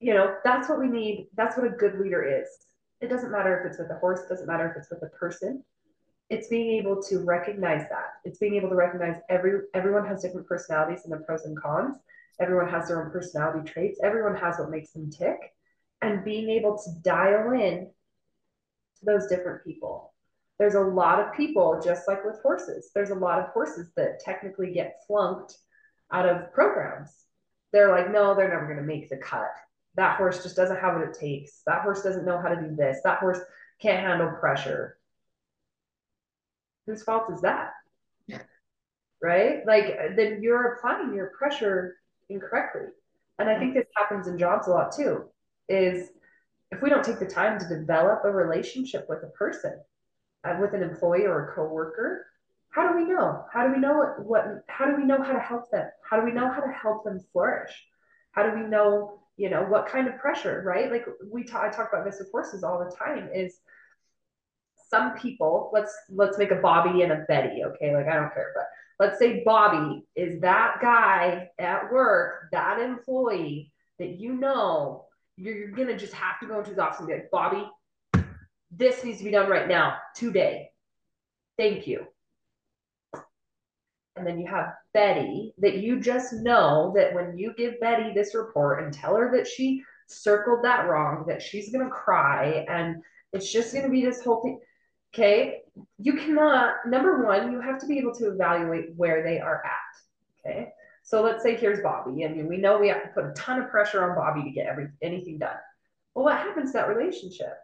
[0.00, 1.28] you know, that's what we need.
[1.36, 2.48] That's what a good leader is.
[3.00, 5.16] It doesn't matter if it's with a horse, it doesn't matter if it's with a
[5.16, 5.64] person.
[6.28, 8.12] It's being able to recognize that.
[8.24, 11.96] It's being able to recognize every everyone has different personalities and the pros and cons.
[12.40, 13.98] Everyone has their own personality traits.
[14.02, 15.38] Everyone has what makes them tick.
[16.02, 17.90] And being able to dial in
[18.98, 20.14] to those different people.
[20.58, 24.20] There's a lot of people, just like with horses, there's a lot of horses that
[24.20, 25.56] technically get flunked
[26.12, 27.10] out of programs.
[27.72, 29.52] They're like, no, they're never going to make the cut.
[29.96, 31.62] That horse just doesn't have what it takes.
[31.66, 33.00] That horse doesn't know how to do this.
[33.04, 33.40] That horse
[33.80, 34.98] can't handle pressure.
[36.86, 37.72] Whose fault is that?
[39.22, 39.66] right?
[39.66, 41.96] Like, then you're applying your pressure
[42.28, 42.88] incorrectly.
[43.38, 45.24] And I think this happens in jobs a lot too.
[45.68, 46.10] Is
[46.70, 49.80] if we don't take the time to develop a relationship with a person,
[50.44, 52.26] uh, with an employee or a coworker,
[52.70, 53.44] how do we know?
[53.52, 54.64] How do we know what, what?
[54.68, 55.88] How do we know how to help them?
[56.08, 57.72] How do we know how to help them flourish?
[58.32, 60.92] How do we know, you know, what kind of pressure, right?
[60.92, 63.30] Like we talk, I talk about this with horses all the time.
[63.34, 63.56] Is
[64.90, 67.96] some people let's let's make a Bobby and a Betty, okay?
[67.96, 68.66] Like I don't care, but
[68.98, 75.06] let's say Bobby is that guy at work, that employee that you know
[75.38, 77.66] you're, you're gonna just have to go into his office and be like, Bobby,
[78.70, 80.68] this needs to be done right now, today.
[81.56, 82.06] Thank you.
[84.20, 88.34] And then you have Betty that you just know that when you give Betty this
[88.34, 93.02] report and tell her that she circled that wrong, that she's going to cry and
[93.32, 94.60] it's just going to be this whole thing.
[95.14, 95.62] Okay.
[95.96, 100.50] You cannot, number one, you have to be able to evaluate where they are at.
[100.50, 100.68] Okay.
[101.02, 103.62] So let's say here's Bobby, I mean, we know we have to put a ton
[103.62, 105.56] of pressure on Bobby to get every anything done.
[106.14, 107.54] Well, what happens to that relationship?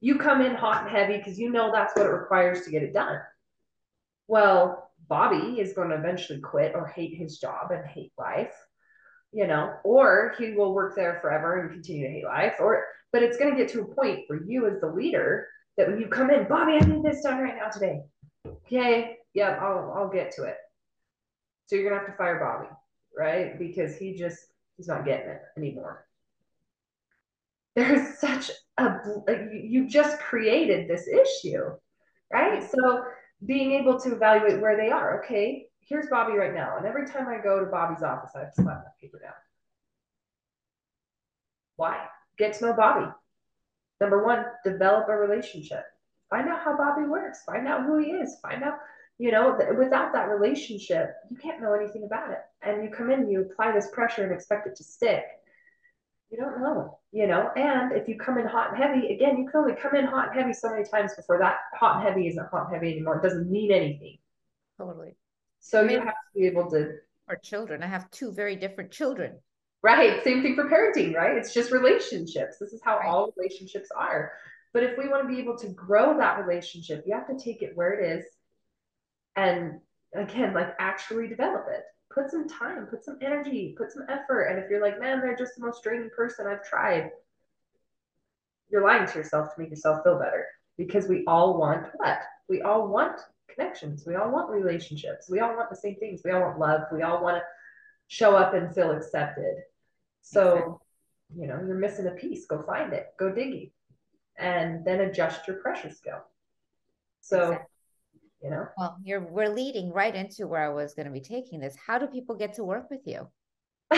[0.00, 2.84] You come in hot and heavy because you know that's what it requires to get
[2.84, 3.18] it done.
[4.28, 8.54] Well, Bobby is going to eventually quit or hate his job and hate life,
[9.32, 12.54] you know, or he will work there forever and continue to hate life.
[12.58, 15.88] Or, but it's going to get to a point for you as the leader that
[15.88, 18.00] when you come in, Bobby, I need this done right now today.
[18.46, 20.56] Okay, yeah, I'll I'll get to it.
[21.66, 22.70] So you're gonna have to fire Bobby,
[23.16, 23.58] right?
[23.58, 24.38] Because he just
[24.76, 26.06] he's not getting it anymore.
[27.74, 28.94] There's such a
[29.52, 31.70] you just created this issue,
[32.32, 32.62] right?
[32.62, 33.04] So
[33.44, 35.22] being able to evaluate where they are.
[35.22, 38.84] Okay, here's Bobby right now, and every time I go to Bobby's office, I slap
[38.84, 39.34] that paper down.
[41.76, 42.06] Why?
[42.38, 43.10] Get to know Bobby.
[44.00, 45.84] Number one, develop a relationship.
[46.30, 47.44] Find out how Bobby works.
[47.44, 48.36] Find out who he is.
[48.42, 48.78] Find out,
[49.18, 52.40] you know, th- without that relationship, you can't know anything about it.
[52.62, 55.24] And you come in, you apply this pressure and expect it to stick.
[56.30, 57.50] You don't know, you know.
[57.54, 60.28] And if you come in hot and heavy, again, you can only come in hot
[60.28, 63.18] and heavy so many times before that hot and heavy isn't hot and heavy anymore.
[63.18, 64.18] It doesn't mean anything.
[64.76, 65.16] Totally.
[65.60, 66.94] So I mean, you have to be able to.
[67.28, 67.82] Or children.
[67.82, 69.38] I have two very different children.
[69.82, 70.22] Right.
[70.24, 71.36] Same thing for parenting, right?
[71.36, 72.56] It's just relationships.
[72.58, 73.08] This is how right.
[73.08, 74.32] all relationships are.
[74.72, 77.62] But if we want to be able to grow that relationship, you have to take
[77.62, 78.24] it where it is
[79.36, 79.80] and
[80.14, 81.84] again, like actually develop it.
[82.16, 84.44] Put some time, put some energy, put some effort.
[84.44, 87.10] And if you're like, man, they're just the most draining person I've tried,
[88.70, 90.46] you're lying to yourself to make yourself feel better
[90.78, 92.20] because we all want what?
[92.48, 93.20] We all want
[93.54, 94.04] connections.
[94.06, 95.28] We all want relationships.
[95.28, 96.22] We all want the same things.
[96.24, 96.80] We all want love.
[96.90, 97.42] We all want to
[98.08, 99.56] show up and feel accepted.
[100.22, 100.80] So,
[101.36, 102.46] you know, you're missing a piece.
[102.46, 103.08] Go find it.
[103.18, 103.70] Go digging,
[104.38, 106.24] and then adjust your pressure scale.
[107.20, 107.58] So.
[108.42, 108.66] You know.
[108.76, 111.76] Well, you're we're leading right into where I was going to be taking this.
[111.76, 113.28] How do people get to work with you?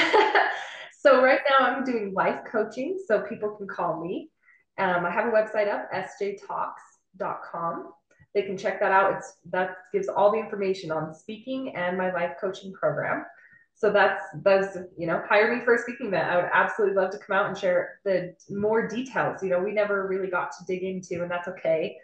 [1.01, 4.31] so right now I'm doing life coaching, so people can call me.
[4.79, 7.93] Um, I have a website up, sjtalks.com.
[8.35, 9.17] They can check that out.
[9.17, 13.25] It's that gives all the information on speaking and my life coaching program
[13.79, 17.11] so that's that's you know hire me for a speaking event i would absolutely love
[17.11, 20.65] to come out and share the more details you know we never really got to
[20.67, 21.97] dig into and that's okay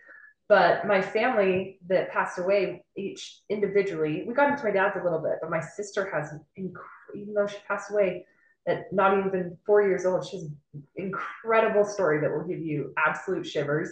[0.49, 5.21] but my family that passed away each individually we got into my dad's a little
[5.21, 8.25] bit but my sister has even though she passed away
[8.67, 12.93] at not even four years old she has an incredible story that will give you
[12.99, 13.91] absolute shivers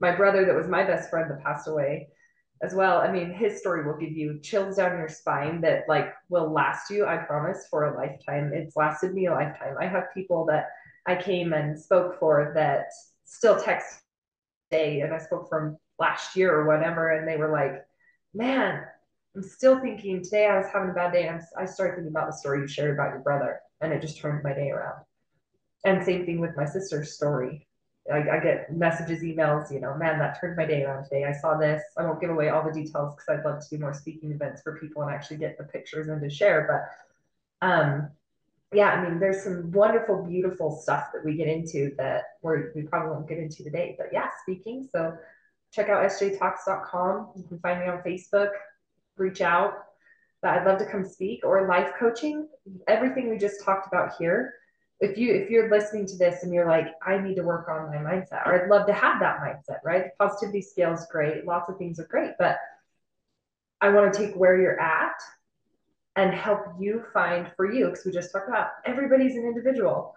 [0.00, 2.08] my brother that was my best friend that passed away
[2.62, 2.98] as well.
[2.98, 6.90] I mean, his story will give you chills down your spine that like will last
[6.90, 8.52] you, I promise, for a lifetime.
[8.54, 9.74] It's lasted me a lifetime.
[9.80, 10.68] I have people that
[11.06, 12.86] I came and spoke for that
[13.24, 14.00] still text
[14.70, 17.86] day and I spoke from last year or whatever, and they were like,
[18.34, 18.82] Man,
[19.34, 22.26] I'm still thinking today I was having a bad day and I started thinking about
[22.26, 25.00] the story you shared about your brother and it just turned my day around.
[25.84, 27.66] And same thing with my sister's story.
[28.12, 31.24] I, I, get messages, emails, you know, man, that turned my day around today.
[31.24, 31.82] I saw this.
[31.96, 34.62] I won't give away all the details because I'd love to do more speaking events
[34.62, 36.66] for people and actually get the pictures and to share.
[37.60, 38.10] But um,
[38.72, 42.82] yeah, I mean, there's some wonderful, beautiful stuff that we get into that we're, we
[42.82, 43.94] probably won't get into today.
[43.96, 44.88] But yeah, speaking.
[44.90, 45.16] So
[45.72, 47.30] check out sjtalks.com.
[47.36, 48.50] You can find me on Facebook,
[49.16, 49.74] reach out.
[50.40, 52.48] But I'd love to come speak or life coaching.
[52.88, 54.54] Everything we just talked about here
[55.02, 57.90] if you if you're listening to this and you're like i need to work on
[57.90, 61.44] my mindset or i'd love to have that mindset right the positivity scale is great
[61.44, 62.56] lots of things are great but
[63.80, 65.20] i want to take where you're at
[66.14, 70.14] and help you find for you because we just talked about everybody's an individual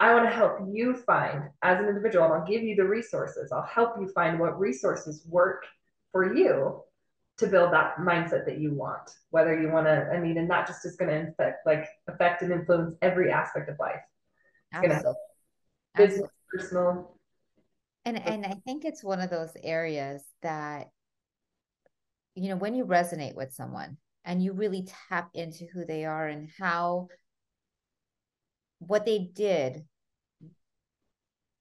[0.00, 3.52] i want to help you find as an individual and i'll give you the resources.
[3.52, 5.64] I'll help you find what resources work
[6.12, 6.80] for you
[7.38, 10.66] to build that mindset that you want whether you want to i mean and that
[10.66, 14.00] just is going to affect like affect and influence every aspect of life.
[14.72, 15.16] It's going to help
[15.96, 17.16] business personal.
[18.04, 20.90] And and i think it's one of those areas that
[22.34, 26.26] you know when you resonate with someone and you really tap into who they are
[26.26, 27.08] and how
[28.86, 29.84] what they did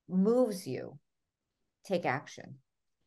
[0.08, 0.98] moves you
[1.86, 2.56] take action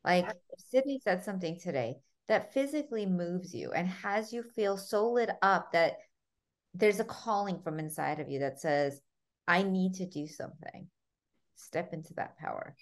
[0.05, 0.27] like
[0.71, 1.97] sydney said something today
[2.29, 5.99] that physically moves you and has you feel so lit up that
[6.79, 9.01] there's a calling from inside of you that says,
[9.49, 10.89] I need to do something.
[11.55, 12.75] Step into that power.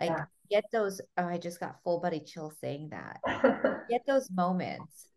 [0.00, 0.24] Like yeah.
[0.50, 3.20] get those, oh, I just got full body chill saying that.
[3.90, 5.08] get those moments,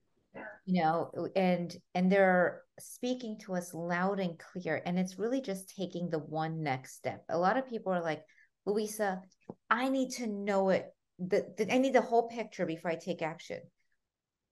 [0.66, 4.82] you know, and and there speaking to us loud and clear.
[4.86, 7.24] And it's really just taking the one next step.
[7.30, 8.24] A lot of people are like,
[8.66, 9.22] Louisa,
[9.70, 10.86] I need to know it.
[11.20, 13.60] The, the, I need the whole picture before I take action.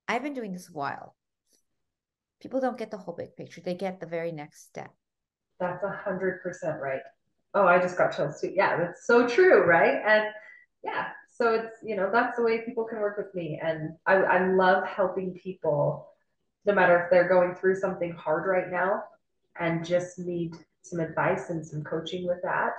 [0.07, 1.15] I've been doing this a while.
[2.41, 4.91] People don't get the whole big picture, they get the very next step.
[5.59, 7.01] That's a hundred percent right.
[7.53, 8.51] Oh, I just got chills too.
[8.53, 10.01] Yeah, that's so true, right?
[10.05, 10.25] And
[10.83, 14.15] yeah, so it's you know that's the way people can work with me, and I
[14.15, 16.07] I love helping people,
[16.65, 19.03] no matter if they're going through something hard right now,
[19.59, 22.71] and just need some advice and some coaching with that,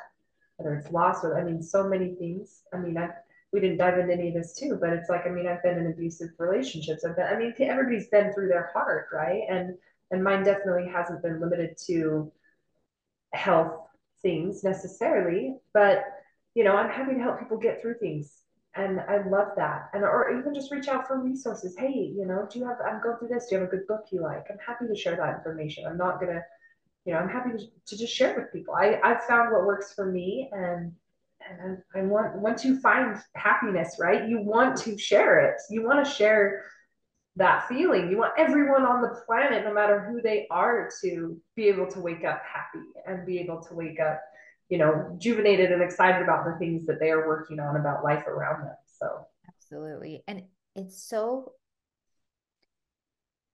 [0.57, 2.63] whether it's loss or I mean so many things.
[2.73, 3.09] I mean I
[3.53, 5.79] we didn't dive into any of this too, but it's like I mean I've been
[5.79, 7.05] in abusive relationships.
[7.05, 9.43] I've been I mean everybody's been through their heart, right?
[9.49, 9.77] And
[10.11, 12.31] and mine definitely hasn't been limited to
[13.33, 13.81] health
[14.23, 16.05] things necessarily, but
[16.55, 18.33] you know, I'm happy to help people get through things.
[18.77, 19.89] And I love that.
[19.95, 21.75] And or even just reach out for resources.
[21.79, 23.47] Hey, you know, do you have I'm going through this?
[23.47, 24.47] Do you have a good book you like?
[24.51, 25.87] I'm happy to share that information.
[25.87, 26.43] I'm not gonna,
[27.05, 28.75] you know, I'm happy to, to just share it with people.
[28.75, 30.93] I, I've found what works for me and
[31.49, 34.29] and I want once you find happiness, right?
[34.29, 35.57] You want to share it.
[35.71, 36.65] You want to share
[37.37, 38.11] that feeling.
[38.11, 42.01] You want everyone on the planet, no matter who they are, to be able to
[42.01, 44.21] wake up happy and be able to wake up,
[44.69, 48.27] you know, juvenated and excited about the things that they are working on about life
[48.27, 48.77] around them.
[48.87, 50.23] So, absolutely.
[50.27, 50.43] And
[50.75, 51.53] it's so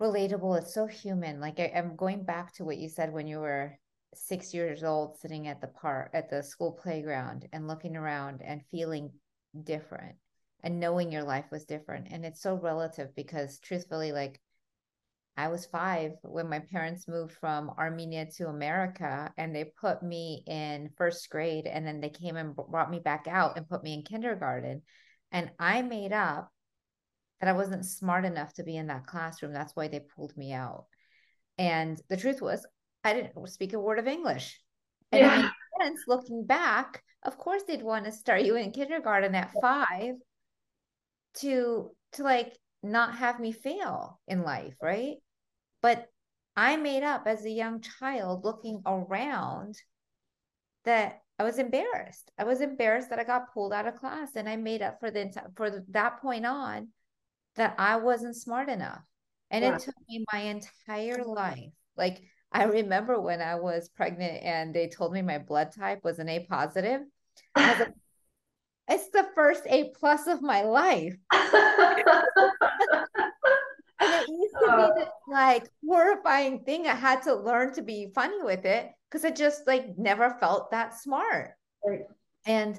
[0.00, 0.58] relatable.
[0.58, 1.40] It's so human.
[1.40, 3.78] Like, I, am going back to what you said when you were
[4.14, 8.62] six years old, sitting at the park, at the school playground, and looking around and
[8.70, 9.10] feeling
[9.64, 10.16] different
[10.62, 12.08] and knowing your life was different.
[12.10, 14.40] And it's so relative because truthfully, like
[15.37, 20.45] I was five when my parents moved from Armenia to America and they put me
[20.47, 23.95] in first grade and then they came and brought me back out and put me
[23.95, 24.83] in kindergarten.
[25.30, 26.51] And I made up
[27.41, 29.55] that I wasn't smart enough to be in that classroom.
[29.55, 30.85] That's why they pulled me out.
[31.57, 32.66] And the truth was,
[33.03, 34.61] I didn't speak a word of English.
[35.11, 35.51] And yeah.
[35.78, 40.14] parents looking back, of course they'd want to start you in kindergarten at five
[41.39, 42.53] to to like
[42.83, 45.16] not have me fail in life, right?
[45.83, 46.09] But
[46.57, 49.76] I made up as a young child looking around
[50.85, 52.30] that I was embarrassed.
[52.39, 55.11] I was embarrassed that I got pulled out of class and I made up for
[55.11, 56.89] the for that point on
[57.57, 59.03] that I wasn't smart enough.
[59.51, 59.74] And yeah.
[59.74, 61.72] it took me my entire life.
[61.97, 62.22] Like
[62.53, 66.28] I remember when I was pregnant and they told me my blood type was an
[66.28, 67.01] A positive.
[67.57, 67.93] Like,
[68.89, 71.16] it's the first A plus of my life.
[74.03, 74.94] and it used to be uh.
[74.94, 76.86] this like horrifying thing.
[76.86, 80.70] I had to learn to be funny with it because I just like never felt
[80.70, 81.53] that smart.
[81.84, 82.00] Right.
[82.46, 82.78] And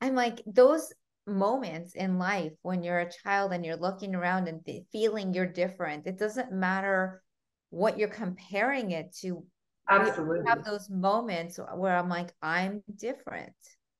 [0.00, 0.92] I'm like, those
[1.26, 4.60] moments in life when you're a child and you're looking around and
[4.92, 7.22] feeling you're different, it doesn't matter
[7.70, 9.44] what you're comparing it to.
[9.86, 10.46] Absolutely.
[10.46, 13.52] have those moments where I'm like, I'm different.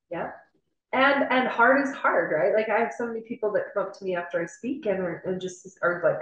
[0.09, 0.31] Yeah
[0.95, 3.97] and and hard is hard right like i have so many people that come up
[3.97, 6.19] to me after i speak and, and just are like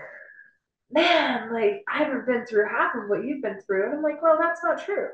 [0.91, 3.86] man like i haven't been through half of what you've been through.
[3.86, 5.09] And i'm like well that's not true.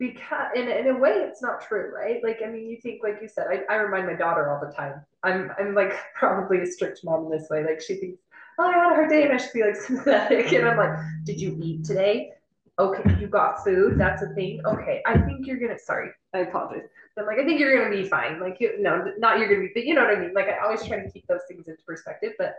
[0.00, 2.22] Because in, in a way it's not true right?
[2.22, 4.74] Like i mean you think like you said I, I remind my daughter all the
[4.74, 5.00] time.
[5.22, 7.64] I'm i'm like probably a strict mom in this way.
[7.64, 8.20] Like she thinks
[8.58, 10.52] oh i had a hard day and i should be like sympathetic.
[10.52, 12.32] And i'm like did you eat today?
[12.78, 13.98] Okay you got food.
[13.98, 14.60] That's a thing.
[14.66, 16.88] Okay i think you're gonna sorry i apologize.
[17.16, 18.40] I'm like, I think you're gonna be fine.
[18.40, 20.34] Like, you no, not you're gonna be, but you know what I mean.
[20.34, 22.32] Like, I always try to keep those things into perspective.
[22.38, 22.56] But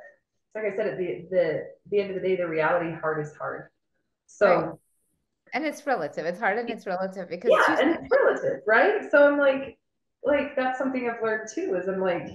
[0.55, 3.33] like I said, at the the the end of the day, the reality hard is
[3.35, 3.69] hard.
[4.27, 4.55] So.
[4.55, 4.69] Right.
[5.53, 6.25] And it's relative.
[6.25, 9.09] It's hard and it's relative because yeah, and it's relative, right?
[9.09, 9.77] So I'm like,
[10.21, 11.75] like that's something I've learned too.
[11.75, 12.27] Is I'm like,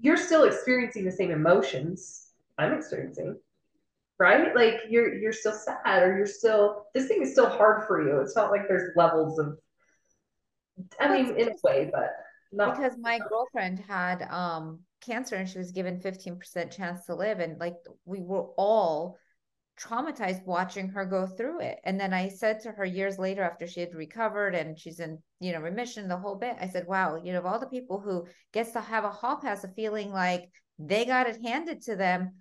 [0.00, 2.24] you're still experiencing the same emotions
[2.58, 3.36] I'm experiencing,
[4.18, 4.54] right?
[4.54, 8.20] Like you're you're still sad or you're still this thing is still hard for you.
[8.20, 9.58] It's not like there's levels of
[11.00, 12.10] I mean, in a way, but
[12.52, 17.40] not because my girlfriend had um cancer and she was given 15% chance to live.
[17.40, 17.74] And like
[18.04, 19.16] we were all
[19.78, 21.78] traumatized watching her go through it.
[21.84, 25.18] And then i said to her years later after she had recovered and she's in
[25.40, 27.98] you know remission the whole bit i said wow you know of all the people
[28.00, 30.48] who gets to have a hall pass of feeling like
[30.78, 32.36] they got it handed to them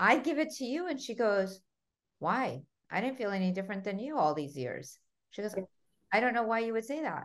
[0.00, 0.88] i give it to you.
[0.88, 1.60] And she goes
[2.18, 2.62] why?
[2.90, 4.98] I didn't feel any different than you all these years.
[5.30, 5.54] She goes
[6.12, 7.24] i don't know why you would say that.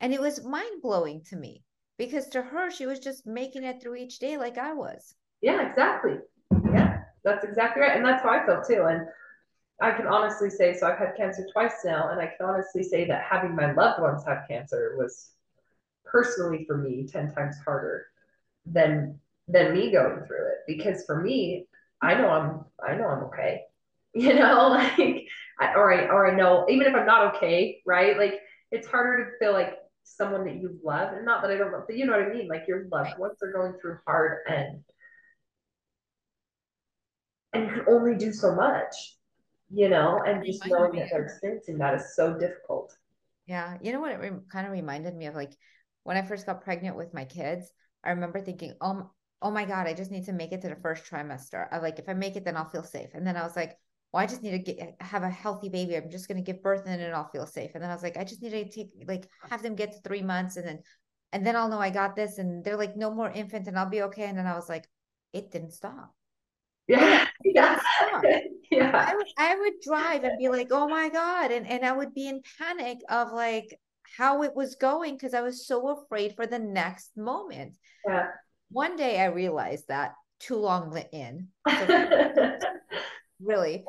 [0.00, 1.62] And it was mind blowing to me
[2.00, 5.14] because to her, she was just making it through each day like I was.
[5.42, 6.14] Yeah, exactly.
[6.72, 7.94] Yeah, that's exactly right.
[7.94, 8.86] And that's how I felt too.
[8.88, 9.06] And
[9.82, 13.06] I can honestly say, so I've had cancer twice now, and I can honestly say
[13.06, 15.32] that having my loved ones have cancer was
[16.06, 18.06] personally for me 10 times harder
[18.64, 21.66] than than me going through it because for me
[22.02, 23.62] i know i'm i know i'm okay
[24.14, 25.26] you know, like,
[25.60, 28.18] I, or I, or I know, even if I'm not okay, right?
[28.18, 28.40] Like,
[28.72, 31.84] it's harder to feel like someone that you love, and not that I don't love,
[31.86, 32.48] but you know what I mean?
[32.48, 34.82] Like, your loved ones are going through hard and,
[37.52, 39.16] and you can only do so much,
[39.70, 42.96] you know, and just knowing that they're experiencing that is so difficult.
[43.46, 43.78] Yeah.
[43.82, 45.34] You know what it re- kind of reminded me of?
[45.34, 45.52] Like,
[46.04, 47.72] when I first got pregnant with my kids,
[48.04, 49.10] I remember thinking, oh,
[49.42, 51.66] oh my God, I just need to make it to the first trimester.
[51.72, 53.10] I like, if I make it, then I'll feel safe.
[53.14, 53.76] And then I was like,
[54.12, 55.96] well, I just need to get have a healthy baby.
[55.96, 57.72] I'm just gonna give birth and then I'll feel safe.
[57.74, 60.00] And then I was like, I just need to take like have them get to
[60.00, 60.80] three months and then
[61.32, 62.38] and then I'll know I got this.
[62.38, 64.24] And they're like, no more infant and I'll be okay.
[64.24, 64.88] And then I was like,
[65.32, 66.14] it didn't stop.
[66.86, 67.26] Yeah.
[67.42, 67.80] Yeah.
[68.70, 68.92] yeah.
[68.94, 71.50] I would, I would drive and be like, oh my God.
[71.50, 73.78] And and I would be in panic of like
[74.16, 77.76] how it was going because I was so afraid for the next moment.
[78.06, 78.26] Yeah.
[78.70, 81.48] One day I realized that too long went in.
[81.68, 82.79] So
[83.42, 83.84] really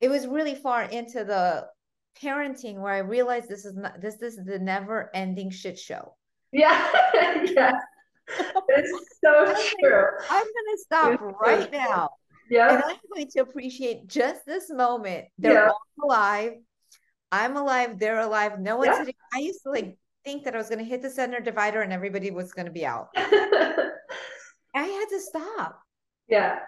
[0.00, 1.66] it was really far into the
[2.22, 6.14] parenting where I realized this is not this, this is the never ending shit show.
[6.52, 6.90] Yeah.
[7.44, 7.72] yeah.
[8.68, 10.04] It's so true.
[10.30, 12.10] I'm gonna stop it's right so now.
[12.50, 12.74] Yeah.
[12.74, 15.26] And I'm going to appreciate just this moment.
[15.38, 15.68] They're yeah.
[15.68, 16.52] all alive.
[17.30, 17.98] I'm alive.
[17.98, 18.58] They're alive.
[18.58, 18.98] No one's yeah.
[18.98, 19.14] sitting.
[19.34, 21.92] I used to like think that I was going to hit the center divider and
[21.92, 23.08] everybody was going to be out.
[23.16, 23.86] I
[24.74, 25.80] had to stop.
[26.28, 26.60] Yeah.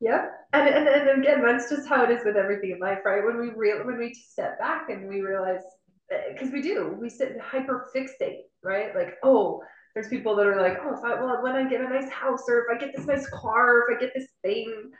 [0.00, 0.26] Yeah.
[0.52, 3.24] And, and and again, that's just how it is with everything in life, right?
[3.24, 5.62] When we real when we step back and we realize
[6.10, 8.94] eh, because we do, we sit hyper fixate, right?
[8.94, 9.62] Like, oh,
[9.94, 12.42] there's people that are like, oh, if I well, when I get a nice house
[12.48, 14.92] or if I get this nice car, or if I get this thing,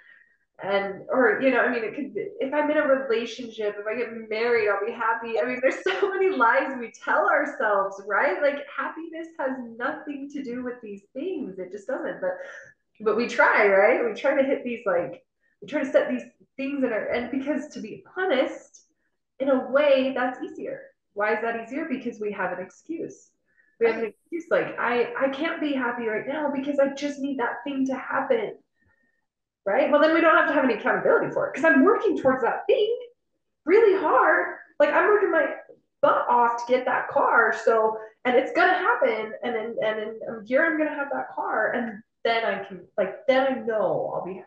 [0.62, 3.86] and or you know i mean it could be, if i'm in a relationship if
[3.86, 8.01] i get married i'll be happy i mean there's so many lies we tell ourselves
[8.07, 12.30] right like happiness has nothing to do with these things it just doesn't but
[13.01, 15.22] but we try right we try to hit these like
[15.61, 16.22] we try to set these
[16.57, 18.84] things in our and because to be honest
[19.40, 20.82] in a way that's easier
[21.14, 23.30] why is that easier because we have an excuse
[23.80, 27.18] we have an excuse like i i can't be happy right now because i just
[27.18, 28.53] need that thing to happen
[29.66, 29.90] right?
[29.90, 32.42] Well, then we don't have to have any accountability for it because I'm working towards
[32.42, 32.97] that thing
[33.66, 34.59] really hard.
[34.78, 35.47] Like I'm working my
[36.01, 37.55] butt off to get that car.
[37.64, 39.32] So, and it's gonna happen.
[39.42, 42.87] And then, and then um, here I'm gonna have that car, and then I can
[42.99, 44.43] like then I know I'll be.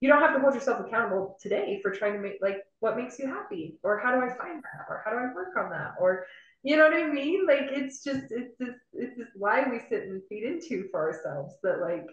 [0.00, 3.18] You don't have to hold yourself accountable today for trying to make like what makes
[3.18, 5.94] you happy, or how do I find that, or how do I work on that,
[5.98, 6.26] or
[6.62, 7.46] you know what I mean?
[7.46, 11.54] Like it's just it's this it's this lie we sit and feed into for ourselves
[11.62, 12.06] that like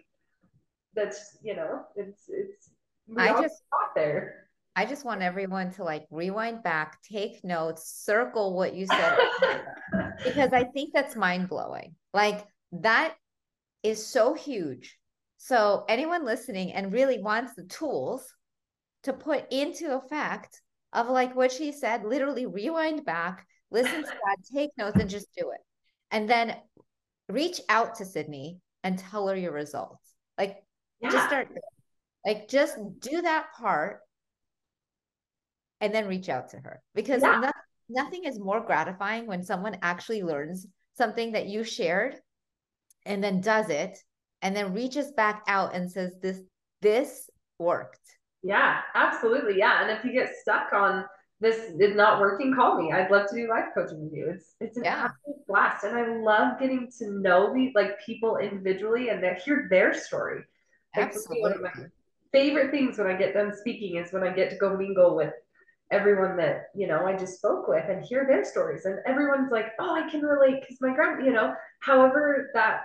[0.95, 2.70] that's you know it's it's
[3.18, 4.47] I just got there.
[4.76, 9.18] I just want everyone to like rewind back, take notes, circle what you said
[10.24, 11.95] because I think that's mind blowing.
[12.14, 13.16] Like that
[13.84, 14.97] is so huge.
[15.38, 18.34] So anyone listening and really wants the tools
[19.03, 20.61] to put into effect
[20.93, 25.27] of like what she said, literally rewind back, listen to that, take notes, and just
[25.38, 25.59] do it.
[26.11, 26.55] And then
[27.27, 30.13] reach out to Sydney and tell her your results.
[30.38, 30.63] Like
[31.03, 31.11] yeah.
[31.11, 31.47] Just start
[32.25, 33.99] like just do that part
[35.81, 37.41] and then reach out to her because yeah.
[37.41, 37.51] no,
[37.89, 40.65] nothing is more gratifying when someone actually learns
[40.95, 42.15] something that you shared
[43.06, 43.97] and then does it
[44.41, 46.39] and then reaches back out and says this
[46.82, 47.30] this
[47.60, 47.99] worked
[48.43, 51.06] yeah absolutely yeah and if you get stuck on
[51.39, 54.56] this is not working call me i'd love to do life coaching with you it's
[54.60, 55.10] it's an yeah.
[55.10, 59.68] absolute blast and i love getting to know these like people individually and that hear
[59.70, 60.43] their story
[60.95, 61.41] Absolutely.
[61.41, 61.72] One of my
[62.32, 65.34] favorite things when I get done speaking is when I get to go mingle with
[65.93, 68.85] everyone that you know I just spoke with and hear their stories.
[68.85, 72.81] And everyone's like oh I can relate because my grand you know however that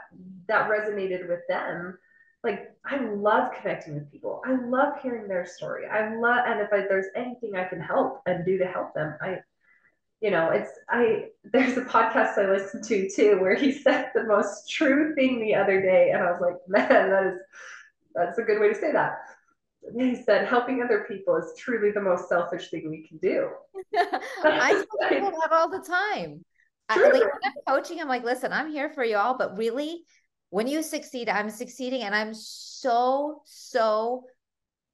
[0.46, 1.98] that resonated with them
[2.44, 4.40] like I love connecting with people.
[4.46, 5.86] I love hearing their story.
[5.86, 9.16] I love and if I, there's anything I can help and do to help them
[9.20, 9.38] I
[10.20, 14.24] you know it's I there's a podcast I listened to too where he said the
[14.24, 17.40] most true thing the other day and I was like man that is
[18.14, 19.18] that's a good way to say that.
[19.97, 23.49] He said, helping other people is truly the most selfish thing we can do.
[24.45, 26.45] I tell people that all the time.
[26.89, 30.05] I, like, I'm coaching, I'm like, listen, I'm here for y'all, but really,
[30.51, 34.24] when you succeed, I'm succeeding, and I'm so, so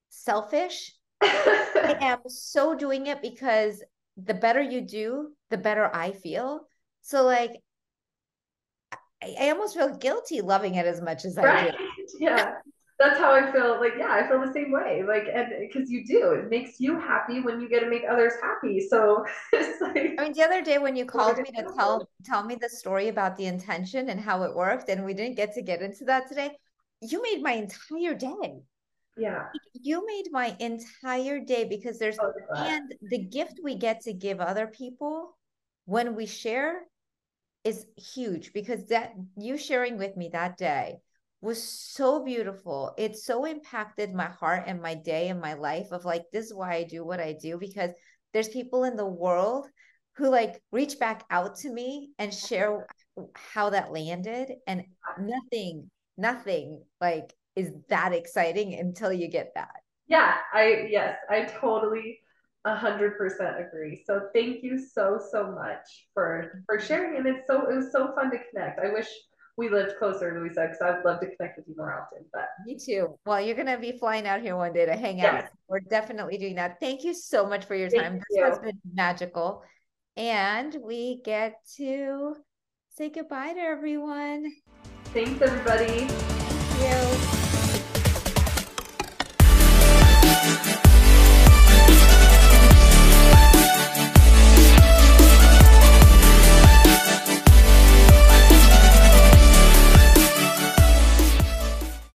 [0.08, 0.92] selfish.
[1.22, 3.82] I am so doing it because
[4.16, 6.66] the better you do, the better I feel.
[7.02, 7.52] So, like,
[9.22, 11.68] I, I almost feel guilty loving it as much as right?
[11.68, 11.76] I do.
[12.20, 12.54] Yeah
[12.98, 13.80] that's how I feel.
[13.80, 15.02] Like, yeah, I feel the same way.
[15.06, 18.34] Like, and because you do, it makes you happy when you get to make others
[18.42, 18.80] happy.
[18.80, 20.14] So it's like.
[20.18, 23.08] I mean, the other day when you called me to tell tell me the story
[23.08, 26.28] about the intention and how it worked, and we didn't get to get into that
[26.28, 26.56] today,
[27.00, 28.62] you made my entire day.
[29.16, 29.46] Yeah.
[29.74, 34.40] You made my entire day because there's Oh, and the gift we get to give
[34.40, 35.36] other people
[35.86, 36.82] when we share
[37.64, 40.98] is huge because that you sharing with me that day
[41.44, 42.94] was so beautiful.
[42.96, 46.54] It so impacted my heart and my day and my life of like, this is
[46.54, 47.90] why I do what I do because
[48.32, 49.66] there's people in the world
[50.16, 52.86] who like reach back out to me and share
[53.34, 54.52] how that landed.
[54.66, 54.84] And
[55.18, 59.74] nothing, nothing like is that exciting until you get that.
[60.08, 62.20] Yeah, I, yes, I totally
[62.64, 64.02] a hundred percent agree.
[64.06, 67.18] So thank you so, so much for, for sharing.
[67.18, 68.80] And it's so, it was so fun to connect.
[68.80, 69.08] I wish
[69.56, 72.24] we lived closer, Louisa, because I'd love to connect with you more often.
[72.32, 73.18] But me too.
[73.24, 75.34] Well, you're gonna be flying out here one day to hang out.
[75.34, 75.50] Yes.
[75.68, 76.80] We're definitely doing that.
[76.80, 78.12] Thank you so much for your time.
[78.12, 79.62] Thank this has been magical.
[80.16, 82.36] And we get to
[82.90, 84.52] say goodbye to everyone.
[85.06, 86.06] Thanks, everybody.
[86.06, 87.43] Thank you.